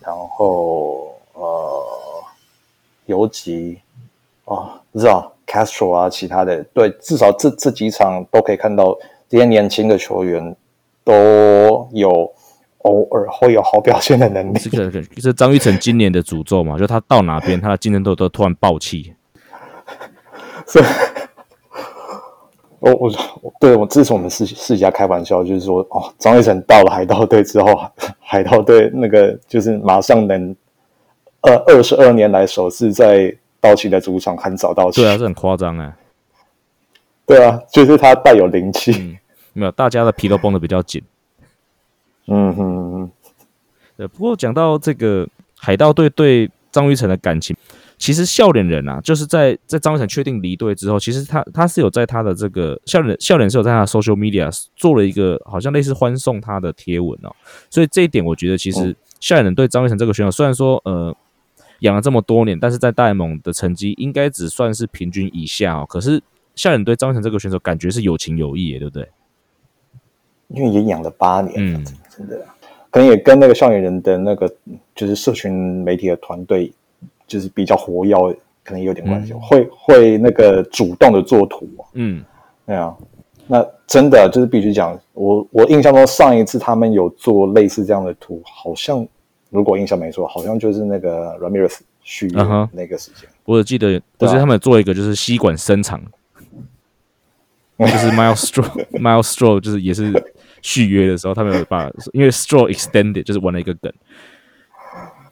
[0.00, 1.84] 然后呃，
[3.06, 3.78] 尤其
[4.44, 8.96] 哦，不知道 Castro 啊，其他的，对，至少这这几场都可以看到
[9.28, 10.54] 这些年轻的球员
[11.02, 12.32] 都有
[12.78, 14.58] 偶尔会有好表现的能力。
[14.58, 16.78] 这个是张玉成今年的诅咒嘛？
[16.78, 19.14] 就他到哪边，他的竞争都都突然爆气。
[20.66, 20.84] 所以，
[22.80, 23.10] 我我
[23.60, 30.54] 对我自从我们私私家开玩笑，就是说，哦，张玉成到了海盗队之后， 海盗队那个就是马上能，
[31.42, 35.94] 呃，二十二年来首次在道奇的主场很早到齐，对啊，这很夸张哎，
[37.26, 38.92] 对啊，就是他带有灵气。
[38.92, 39.18] 嗯，
[39.54, 41.02] 没有，大家的皮都绷得比较紧。
[42.26, 43.10] 嗯哼嗯
[43.96, 47.56] 对，不过讲到这个海盗队对张玉成的感情，
[47.96, 57.34] 其实笑脸人啊，就是在在张伟成确定离队之后，其实他他是有在他的这个笑脸笑脸是有在他的 social media 做了一个好像类似欢送他的贴文哦，
[57.70, 61.14] 所以这一点我觉得其实笑脸人对张伟成这个选手，虽然说呃
[61.80, 66.22] 养了这么多年，但是在大联盟的成绩应该只算是平均以下哦，可是
[66.54, 69.08] 笑脸对张伟成这个选手感觉是有情有义耶，对不对？
[70.48, 72.44] 因为也养了八年，嗯，真的，
[72.90, 74.52] 可能也跟那个校园人的那个
[74.94, 75.52] 就是社群
[75.82, 76.72] 媒体的团队，
[77.26, 78.14] 就是比较活跃，
[78.62, 79.40] 可能也有点关系，嗯。
[79.40, 82.24] 会会那个主动的做图，嗯。
[82.66, 82.96] 对啊，
[83.46, 89.06] 那真的就是必须讲，我我印象中上一次他们有做类似这样的图，好像
[89.50, 94.32] 如果印象没错，好像就是那个 Ramirez 续约那个时间，我只记得，不对啊。
[94.32, 96.00] 是他们做一个就是吸管伸长，
[97.78, 100.10] 就是 Miles Straw Miles Straw 就是也是
[100.62, 103.92] 续约的时候，他们有把因为 Straw Extended 就是玩了一个梗，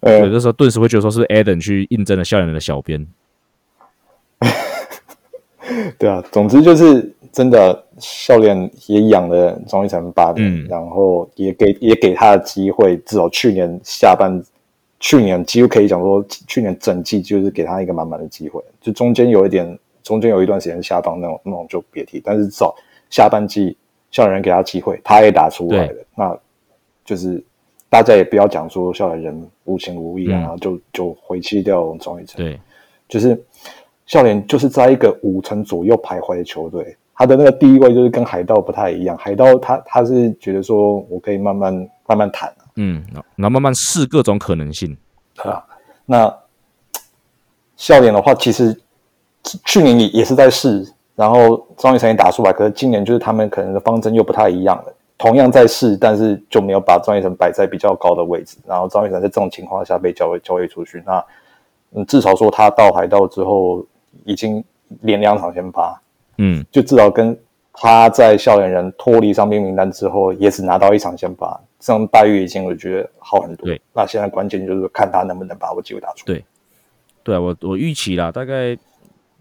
[0.02, 3.06] 呃有，的时候顿时会觉得说是 Adam 去应征了校园人的小编，
[5.98, 14.42] 对啊，总之就是真的，笑脸也养了张玉成八年，嗯然后也给也给他的机会，至少去年下半，
[14.98, 22.74] 去年几乎可以讲说，去年整季就是给他一个满满的机会，就中间有一点，中间有一段时间下放那种那种就别提，但是至少
[23.08, 23.76] 下半季
[24.10, 26.36] 笑脸人给他机会，他也打出来了，那
[27.04, 27.42] 就是
[27.92, 32.58] 大家也不要讲说笑脸人无情无义啊，嗯然后就就回弃掉张玉成，对，
[33.06, 33.38] 就是
[34.06, 39.14] 笑脸就是在一个五成左右徘徊的球队，他的那个地位就是跟海盗不太一样。
[39.18, 44.96] 海盗他他是觉得说我可以慢慢慢慢谈啊，嗯，然后然后慢慢试各种可能性，
[45.34, 45.62] 对啊。
[46.06, 46.34] 那
[47.76, 48.74] 笑脸的话，其实
[49.66, 50.82] 去年也也是在试，
[51.14, 54.94] 然后张雨晨也打出来，可是今年就是他们可能的方针又不太一样了。
[55.22, 61.24] 同样在试，但是就没有把张雨晨摆在比较高的位置，然后张雨晨在这种情况下被交易交易出去，那
[61.92, 63.86] 嗯，至少说他到海盗之后
[64.24, 64.64] 已经
[65.02, 66.02] 连两场先发，
[66.38, 67.38] 嗯，就至少跟
[67.72, 73.66] 他在校园人脱离伤病名单之后，也只拿到一场先发，这样待遇已经我觉得好很多。
[73.66, 76.26] 对，那现在关键就是看他能不能把握机会打出。
[76.26, 76.44] 对
[77.22, 78.76] 对啊，我我预期啦，大概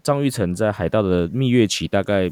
[0.00, 2.30] 张玉成在海盗的蜜月期大概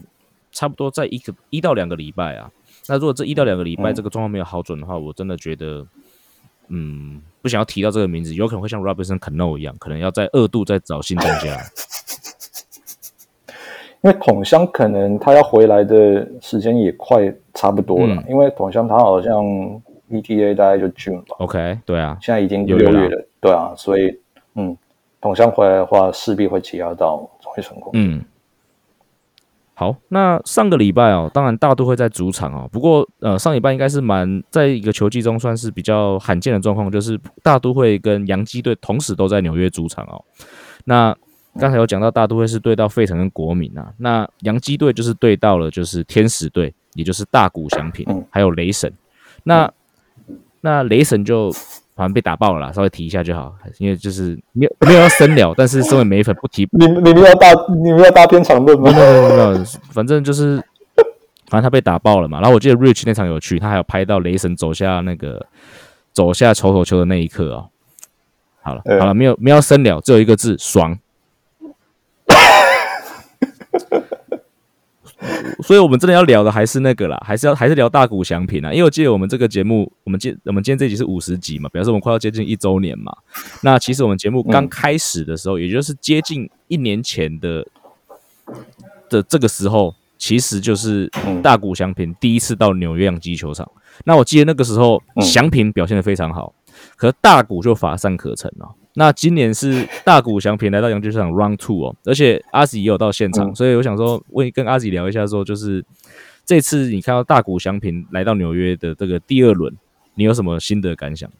[0.52, 2.48] 差不多在一个一到两个礼拜啊。
[2.90, 5.86] 那如果这一到两个礼拜嗯这个状况没有好转的话，我真的觉得，
[6.66, 11.56] 嗯，不想要提到这个名字，有可能会像 Robinson Cano 一样，可能要在二度再找新东家。
[14.02, 19.44] 因为桶香可能他要回来的时间也快差不多了，嗯因为桶香他好像
[20.10, 24.18] ETA 大概就 June 吧，OK，对啊，现在已经六月了，对啊，所以
[24.54, 24.76] 嗯，
[25.20, 27.92] 桶香回来的话势必会挤压到总会成功。
[27.92, 28.24] 嗯，
[29.80, 40.22] 好，那上个礼拜哦，当然大都会在主场哦，不过呃上礼拜应该是蛮在一个球季中算是比较罕见的状况，就是大都会跟洋基队同时都在纽约主场哦。
[40.84, 41.16] 那
[41.58, 48.92] 刚才有讲到大都会是对到费城跟国民啊，那洋基队就是对到了就是天使队，也就是大谷翔平嗯还有雷神。
[49.44, 49.72] 那
[50.60, 51.50] 那雷神就
[51.94, 57.48] 好像被打爆了啦，稍微提一下就好，因为就是没有没有要深聊，但是身为美粉不提你你们要大
[57.82, 58.90] 你们要大篇长论吗？
[58.90, 60.56] 没有没有反正就是，
[61.48, 62.40] 反正他被打爆了嘛。
[62.40, 65.46] 然后我记得 Rich 那场有趣，他还有拍到雷神走下那个
[66.12, 67.68] 走下丑丑球的那一刻哦。
[68.62, 70.98] 好了呃好了，没有没有要深聊，只有一个字爽。
[75.62, 83.14] 所以，我们真的要聊的还是那个啦，还是要还是聊大谷翔平啊，因为我记得我们这个节目，我们今我们今天这集是五十集嘛，表示我们快要接近一周年嘛。
[83.62, 87.66] 那其实我们节目刚开始的时候，也就是接近一年前的
[89.10, 93.70] 的这个时候，其实就是嗯大谷翔平第一次到纽约洋基球场。
[94.04, 96.54] 那我记得那个时候嗯翔平表现的非常好，
[96.96, 98.74] 可是大谷就乏善可陈了。
[99.00, 105.82] 那今年是大谷翔平来到洋基球场 Round Two 哦，而且阿紫也有到现场，嗯所以我想说，问跟阿紫聊一下，说就是
[106.44, 109.74] 这次你看到大谷翔平来到纽约的这个第二轮，
[110.16, 111.30] 你有什么心得感想？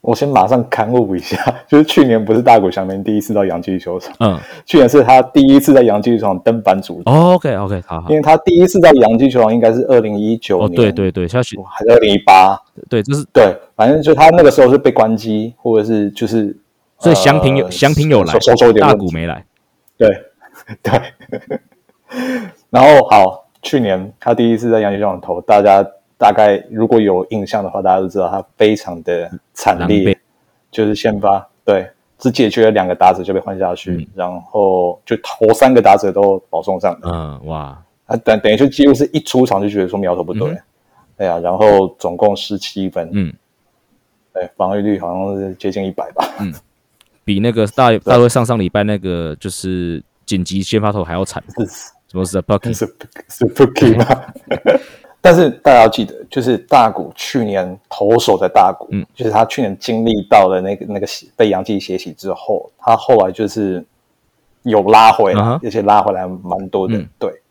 [0.00, 1.36] 我先马上刊物一下，
[1.66, 12.56] 就是去年不是大谷翔平第一次到洋基球场，嗯、去年是他第一次在洋基球场登板主，哦、，OK OK，好好因，为他第一次在洋基球场应该是二零一九哦，年，对对对，下去还是二零一八，
[12.88, 16.56] 对，就是对，反正就他那个时候是被关机，或者是就是，
[16.98, 19.44] 所以翔平有呃翔平有来收收点大谷没来，
[19.96, 20.08] 对
[20.80, 21.00] 对，
[22.70, 25.84] 然后好，去年他第一次在洋基球场投，大家
[26.18, 30.18] 大概如果有印象的话，大家都知道他非常的惨烈，
[30.70, 31.88] 就是先发对，
[32.18, 34.06] 只解决了两个打者就被换下去，嗯。
[34.16, 40.54] 然后就头三个打者都保送上的，嗯，哇，啊，等等于就几乎是一出场就觉得说苗头不对，嗯。
[40.54, 40.62] 哼
[41.16, 43.32] 对啊，然后总共十七分，嗯，
[44.34, 46.52] 对，防御率好像是接近一百吧，嗯。
[47.24, 51.92] 比那个大大卫上上礼拜那个就是紧急先发头还要惨，是。
[52.10, 52.72] 什么是 Bucky？
[52.72, 52.86] 是
[53.28, 54.06] 是 p o o k 吗？
[55.20, 61.06] 但是大家要记得，就是大谷去年投手的大谷，嗯就是他去年经历到了那个那个
[61.36, 63.84] 被洋基血洗之后，他后来就是
[64.62, 67.42] 有拉回来而且拉回来蛮多的，嗯对。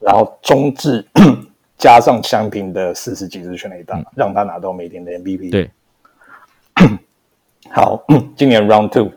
[0.00, 1.04] 然后中至
[1.76, 5.48] 加上香平的四十几支全垒打，让他拿到每年的 MVP。
[5.48, 5.70] 嗯对，
[7.72, 8.04] 好，
[8.36, 9.10] 今年 Round Two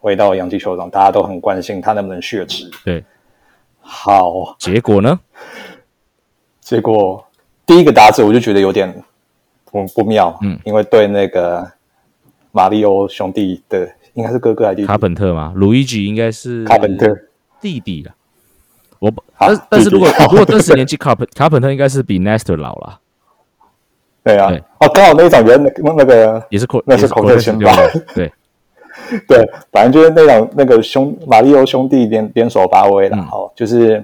[0.00, 2.68] 回到洋基球场，大家都很关心他能不能血池。
[2.84, 3.02] 对，
[3.80, 5.18] 好，结果呢？
[6.60, 7.24] 结果
[7.66, 9.02] 第一个打者我就觉得有点
[9.64, 10.58] 不不妙，嗯。
[10.64, 11.68] 因为对那个
[12.52, 14.86] 马里欧兄弟的应该是哥哥还是弟弟？
[14.86, 17.14] 卡本特嘛，鲁伊吉应该是卡本特，
[17.60, 18.12] 弟弟了。
[18.98, 23.00] 我但但是如果如果真实年纪，卡本卡本特应该是比 Nestor 老了，
[24.24, 24.48] 对啊。
[24.48, 27.76] 对，哦，刚好那一场原那个那个也是那是也是对不发。
[28.14, 28.32] 对。
[29.28, 33.22] 对，反正就是那场那个兄马里欧兄弟联联手发威了，嗯。
[33.26, 34.02] 好、就是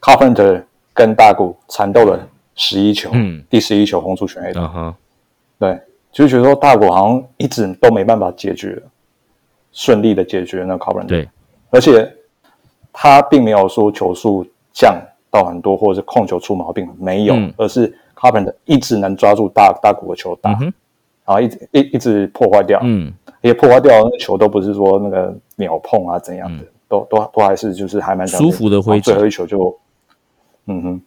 [0.00, 3.42] Carpenter 跟大谷缠斗了十一球，嗯。
[3.48, 4.94] 第十一球轰出全垒打，嗯哼，
[5.58, 5.80] 对，
[6.10, 8.82] 就觉得说大谷好像一直都没办法解决
[9.72, 11.28] 顺利的解决那个 Carpenter，对，
[11.70, 12.12] 而且
[12.92, 15.00] 他并没有说球速降
[15.30, 17.52] 到很多，或者是控球出毛病，没有，嗯。
[17.56, 20.72] 而是 Carpenter 一直能抓住大大谷的球打，嗯，
[21.24, 23.12] 然后一直一一直破坏掉，嗯。
[23.40, 29.76] 也破坏掉那个球都不是说那个秒碰啊怎样的，都都都还是就是还蛮舒服的挥最后一球就，
[30.66, 31.02] 嗯哼，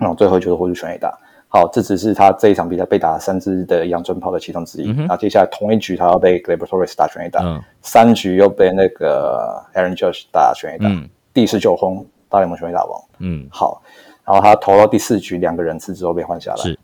[0.00, 1.16] 然后最后一球的挥出全垒打。
[1.52, 4.92] 好，这只是他这一场比赛被打三支的洋春炮的其中之一。
[5.08, 13.02] 那接下来同一局他要被 Gleyber Torres 打全垒打，嗯三局又被那个 Aaron Judge 打全垒打，嗯第十九轰大联盟全垒打王。
[13.18, 13.82] 嗯，好，
[14.24, 16.78] 然后他投到第四局两个人次之后被换下来，是，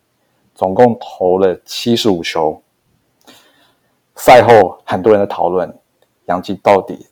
[0.53, 2.61] 总共投了七十五球。
[4.17, 5.73] 赛后很多人在讨论
[6.25, 7.07] 杨基到底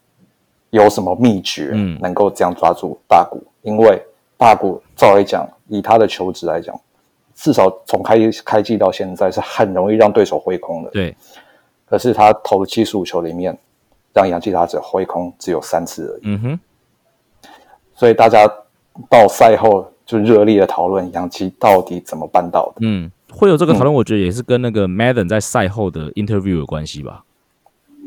[0.71, 3.41] 有什么秘诀，嗯能够这样抓住大谷？
[3.63, 4.05] 因为
[4.45, 6.79] 大谷照来讲，以他的球职来讲，
[7.35, 10.91] 至少从开开季到现在是很容易让对手挥空的。
[10.91, 11.17] 对，
[11.87, 13.57] 可是他投了七十五球里面，
[14.13, 16.21] 让杨基打者挥空只有三次而已。
[16.25, 16.61] 嗯哼，
[17.95, 18.47] 所以大家
[19.09, 22.81] 到赛后就热烈的讨论杨基到底怎么办到的。
[22.81, 27.25] 嗯，会有这个讨论，我觉得也是跟那个 Madden 在赛后的 interview 有关系吧。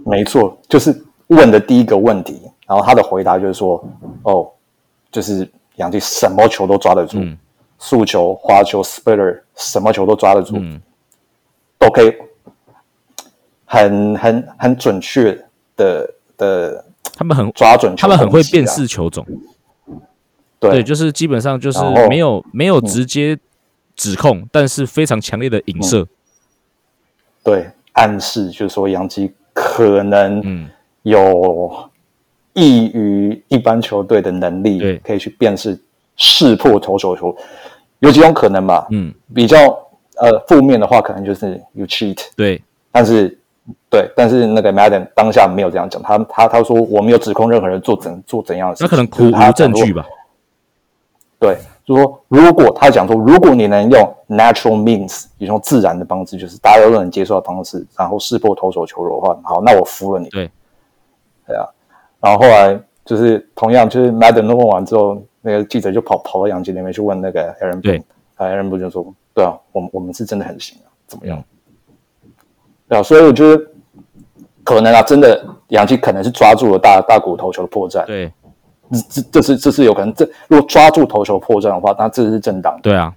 [0.06, 3.84] 没错，就是问的第一个问题，然后他的回答就是说
[4.22, 4.48] ：“哦，
[5.12, 7.36] 就是杨基什么球都抓得住，嗯。
[7.80, 10.80] 速球、滑球、splitter 什么球都抓得住，嗯。
[11.80, 12.14] 都可以
[13.66, 15.34] 很很很准确
[15.76, 19.26] 的的他们很抓准球、他们很会辨，识球种，
[20.60, 20.72] 对。
[20.72, 23.38] 对，就是基本上就是没有没有直接
[23.96, 26.08] 指控，但是非常强烈的影射。
[27.44, 30.70] 对，暗示就是说杨基可能嗯。
[31.04, 31.90] 有
[32.58, 35.80] 异于一般球队的能力，对可以去辨识
[36.16, 37.36] 识破投手球，
[38.00, 38.88] 有几种可能吧？
[38.90, 39.60] 嗯，比较
[40.16, 42.60] 呃负面的话，可能就是 you cheat，对，
[42.92, 43.38] 但是
[43.92, 50.04] 对，但是那个 Madden 当下没有这样讲，他他他说我没有指控任何人做怎做怎样的事情，那可能苦无证据吧。
[51.40, 51.56] 对，
[51.86, 60.28] 就说如果他讲说，如果你能用 natural means，也用自然的方式，就是大家都能接受的方式，然后识破投手球的话，好，那我服了你。
[60.30, 60.50] 对，
[61.46, 61.64] 对啊。
[62.20, 68.04] 然后后来就是同样，就是 Madden 问完之后，那个记者就跑跑到杨基那边去问那个 Aaron，对。
[68.36, 71.38] 啊，Aaron 不就说，对啊，我们我们是真的很行啊，怎么样？
[72.24, 72.32] 嗯。
[72.90, 73.64] 对啊，所以我觉得
[74.64, 78.32] 可能啊，真的杨基可能是抓住了大大骨头球的破绽，对。
[78.90, 82.82] 这这这是这是有可能，这如果抓住头球破绽的话，那这是正当的。
[82.84, 83.14] 对啊，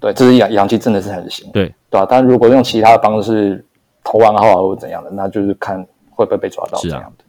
[0.00, 1.72] 对，这是杨杨基真的是很行，对。
[1.90, 3.64] 对啊、但如果用其他的方式
[4.02, 6.90] 投完号啊或者怎样的，那就是看会不会被抓到是啊。
[6.90, 7.12] 这样。
[7.18, 7.21] 的。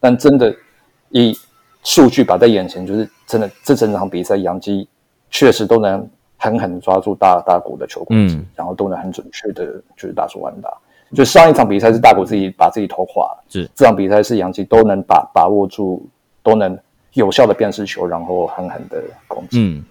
[0.00, 0.54] 但真的
[1.10, 1.36] 以
[1.82, 4.88] 数据摆在眼前，就是真的这整场比赛杨基
[5.30, 10.72] 确实都能狠狠地抓住大大谷的球轨迹，嗯然后都能很准确的就是打出完打。
[11.14, 16.06] 就上一场比赛是大谷自己把自己投垮了，是这场比赛是杨基都能把把握住，
[16.42, 16.78] 都能
[17.14, 19.58] 有效的辨识球，然后狠狠的攻击。
[19.58, 19.84] 嗯，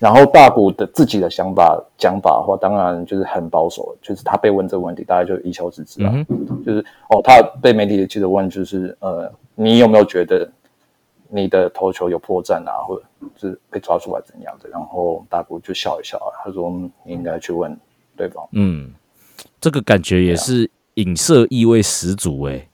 [0.00, 6.10] 然后大谷的自己的想法讲法的话，当然就是很保守，就是他被问这个问题，大家就一笑置之啊。
[6.12, 6.26] 嗯，
[6.64, 6.80] 就是
[7.10, 10.50] 哦，他被媒体的记者问，就是呃，你有没有觉得
[11.28, 13.02] 你的投球有破绽啊，或者
[13.36, 14.70] 是被抓出来怎样的？
[14.70, 17.78] 然后大谷就笑一笑啊，他说嗯你应该去问
[18.16, 18.42] 对方。
[18.52, 18.90] 嗯，
[19.60, 22.66] 这个感觉也是影射意味十足哎、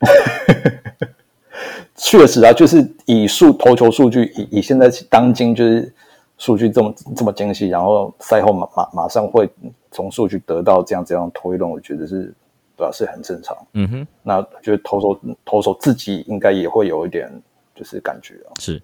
[1.94, 5.92] 确实啊，就是以数投球数据，以以现在当今就是
[6.40, 9.48] 数据这么这么精细，然后赛后马马马上会
[9.92, 12.34] 从数据得到这样这样推论，我觉得是
[12.76, 13.54] 对吧、是很正常。
[13.74, 17.30] 嗯哼，那我觉得投手投手自己应该也会有一点
[17.74, 18.56] 就是感觉啊。
[18.58, 18.82] 是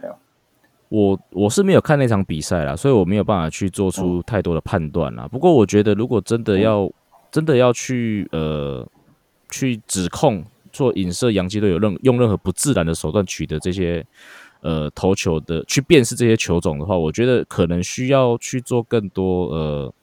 [0.00, 0.14] 哎呀。
[0.88, 5.26] 我我是没有看那场比赛啦，所以我没有办法去做出太多的判断啦。
[5.26, 6.88] 不过我觉得，如果真的要、
[7.32, 8.86] 真的要去呃
[9.50, 14.06] 去指控做影射洋基队有任用任何不自然的手段取得这些
[14.64, 19.94] 呃投球的去辨识这些球种的话，我觉得可能需要去做更多呃，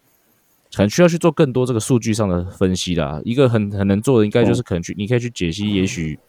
[0.72, 3.20] 可能需要去做更多这个数据上的分析啦。
[3.26, 6.20] 一个很很能做的，应该就是可能去你可以去解析，也许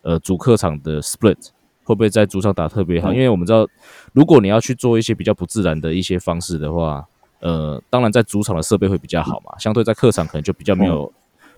[0.00, 1.36] 呃主客场的 split
[1.84, 3.12] 会不会在主场打特别好？
[3.12, 3.68] 因为我们知道，
[4.14, 7.04] 如果你要去做一些比较不自然的一些方式的话，
[7.40, 11.12] 呃，当然在主场的设备会比较好嘛，相对在客场可能就比较没有、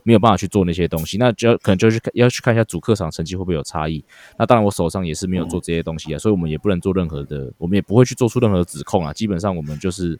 [0.04, 1.18] 没有办法去做那些东西。
[1.18, 4.04] 那就要可能就是要去看一下主客场成绩会不会有差异。
[4.38, 9.12] 那当然我手上也是没有做这些东西啊，所以我们也不能做任何的，我们也不会去做出任何的指控啊。
[9.12, 10.16] 基本上我们就是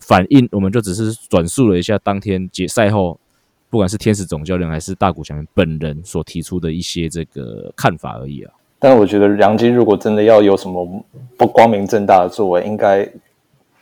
[0.00, 3.20] 反映，我们就只是转述了一下当天决赛后。
[3.68, 8.52] 不管是天使总教练还是大谷翔平本人所提出的一些这个看法而已啊。
[8.78, 11.04] 但我觉得梁基如果真的要有什么
[11.36, 13.06] 不光明正大的作为，应该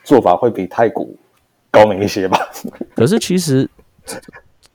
[0.03, 1.15] 做法会比太古
[1.71, 2.39] 高明一些吧？
[2.97, 3.69] 可是其实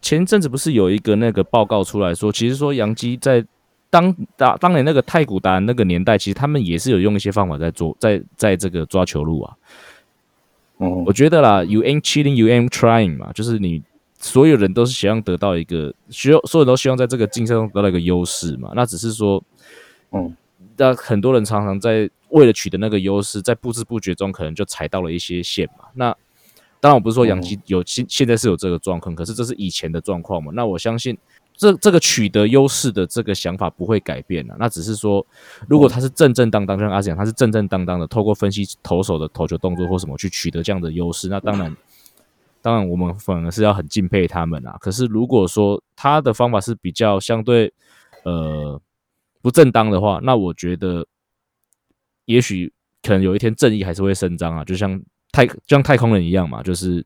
[0.01, 3.45] 前一阵子不是有一个那个报告出来说，其实说杨基在
[3.89, 9.55] 当打当年那个太古达人那个年代，其实他们也是有用一些方法在做，在在这个抓球路啊。
[10.81, 13.83] 嗯我觉得啦，you ain't cheating, you ain't trying 嘛，就是你
[14.17, 18.71] 所有人都是希望得到一个，需要所有人都希望在这个竞赛中得到一个优势嘛。
[18.73, 19.43] 那只是说，
[20.11, 20.35] 嗯，
[20.77, 25.85] 那很多人常常在为了取得那个优势，在不知不觉中可能就踩到了一些线嘛。
[25.93, 26.15] 那
[26.81, 30.51] 当然，我不是说杨基有现现在是有这个状况，可是这是以前的状况嘛。
[30.55, 31.17] 那我相信
[31.57, 34.55] 这这个取得优势的这个想法不会改变了。
[34.57, 35.25] 那只是说，
[35.67, 41.75] 如果他是正正当当，就像阿讲，他是正正当当的，透过分析投手的投球动作或什么去取得这样的优势，那当然，
[42.61, 44.77] 当然我们反而是要很敬佩他们啊。
[44.79, 47.73] 可是如果说他的方法是比较相对
[48.23, 48.81] 呃
[49.41, 51.05] 不正当的话，那我觉得
[52.23, 52.71] 也许
[53.03, 55.01] 可能有一天正义还是会伸张啊，就像
[55.31, 57.05] 太就像太空人一样嘛，就是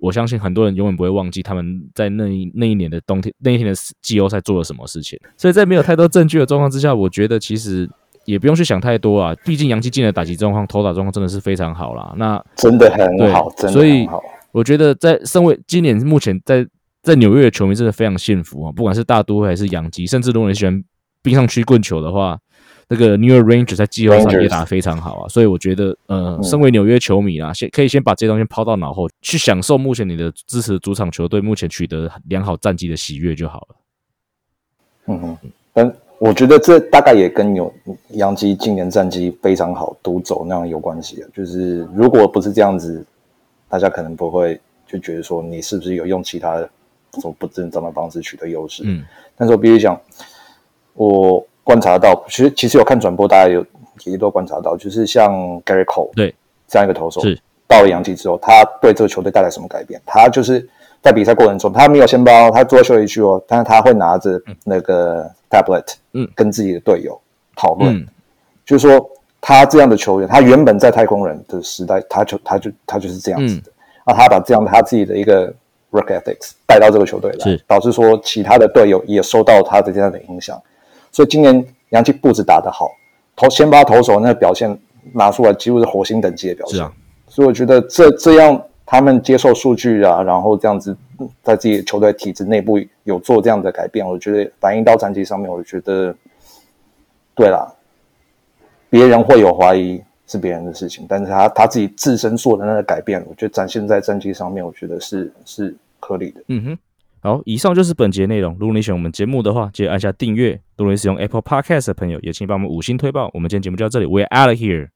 [0.00, 3.72] 我相信很多人永远不会忘记他们在那一那一年的冬天那一天的
[4.02, 5.18] 季后赛做了什么事情。
[5.36, 7.88] 所以在没有太多证据的状况之下，我觉得其实
[8.24, 9.34] 也不用去想太多啊。
[9.44, 12.14] 毕竟杨基进的打击状况、投打状况真的是非常好啦。
[12.16, 14.22] 那真的很对好，真的所以很好。
[14.52, 16.66] 我觉得在身为今年目前在
[17.02, 20.82] 在纽约的球迷真的非常幸福啊，不管是大都会还是洋基，甚至如果你喜欢
[21.22, 22.38] 冰上曲棍球的话，
[22.92, 33.76] 那个 New York Rangers 在季后赛也打得非常好啊，所以我觉得呃，嗯身为纽约球迷啊，先可以先把这些东西抛到脑后，去享受目前你的支持的主场球队目前取得良好战绩的喜悦就好了。
[35.06, 35.38] 嗯哼，
[35.72, 37.72] 但我觉得这大概也跟有
[38.14, 41.28] 杨基今年战绩非常好、独走那样有关系啊。
[41.32, 43.06] 就是如果不是这样子，
[43.68, 46.68] 大家可能不会就觉得说你是不是有用其他的
[47.12, 48.82] 这种不正当的方式取得优势。
[48.84, 49.04] 嗯，
[49.36, 49.98] 但是我必须讲，
[50.94, 53.64] 我观察到，其实其实有看转播，大家有
[54.04, 55.32] 也都观察到，就是像
[55.62, 56.34] Gary Cole 对。
[56.66, 57.38] 这样一个投手，是。
[57.66, 60.00] 到了洋基之后，他对这个球队带来什么改变？
[60.06, 60.68] 他就是
[61.02, 66.28] 在比赛过程中，他没有先包，他坐在休息区哦，但是他会拿着那个 tablet，嗯。
[66.34, 67.20] 跟自己的队友
[67.56, 68.06] 讨论，嗯。
[68.64, 73.62] 就是说他这样的球员，他原本在太空人的时代，他就他就他就是这样子嗯。
[73.62, 73.72] 的，
[74.06, 75.52] 那、他把这样他自己的一个
[75.90, 80.60] work ethics 带到这个球队来，导致说其他的队友也受到他的这样的影响，
[81.12, 82.90] 所以今年杨基不止打得好，
[83.36, 84.78] 投先发投手那个表现
[85.12, 86.92] 拿出来几乎是火星等级的表现，是啊，
[87.26, 96.14] 所以我觉得这这样他们接受数据啊，然后这样子嗯在自己的球队体制内部有做这样的改变，我觉得反映到战绩上面，我觉得
[97.34, 97.66] 对啦，
[98.88, 106.42] 别人会有怀疑是别人的事情，但是他他自己自身做的那个改变，我觉得展现在战绩上面，我觉得是是合理的。
[106.48, 106.78] 嗯哼。
[107.22, 108.56] 好，以上就是本节内容。
[108.58, 110.52] 如果你喜欢我们节目的话，记得按下订阅。
[110.76, 113.30] 如果你使用 Apple Podcast 的朋友，也请帮我们五星推爆。
[113.34, 114.88] 我们今天节目就到这里，We're out of here。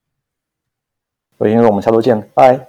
[1.37, 2.69] 所以，我们下周见，拜。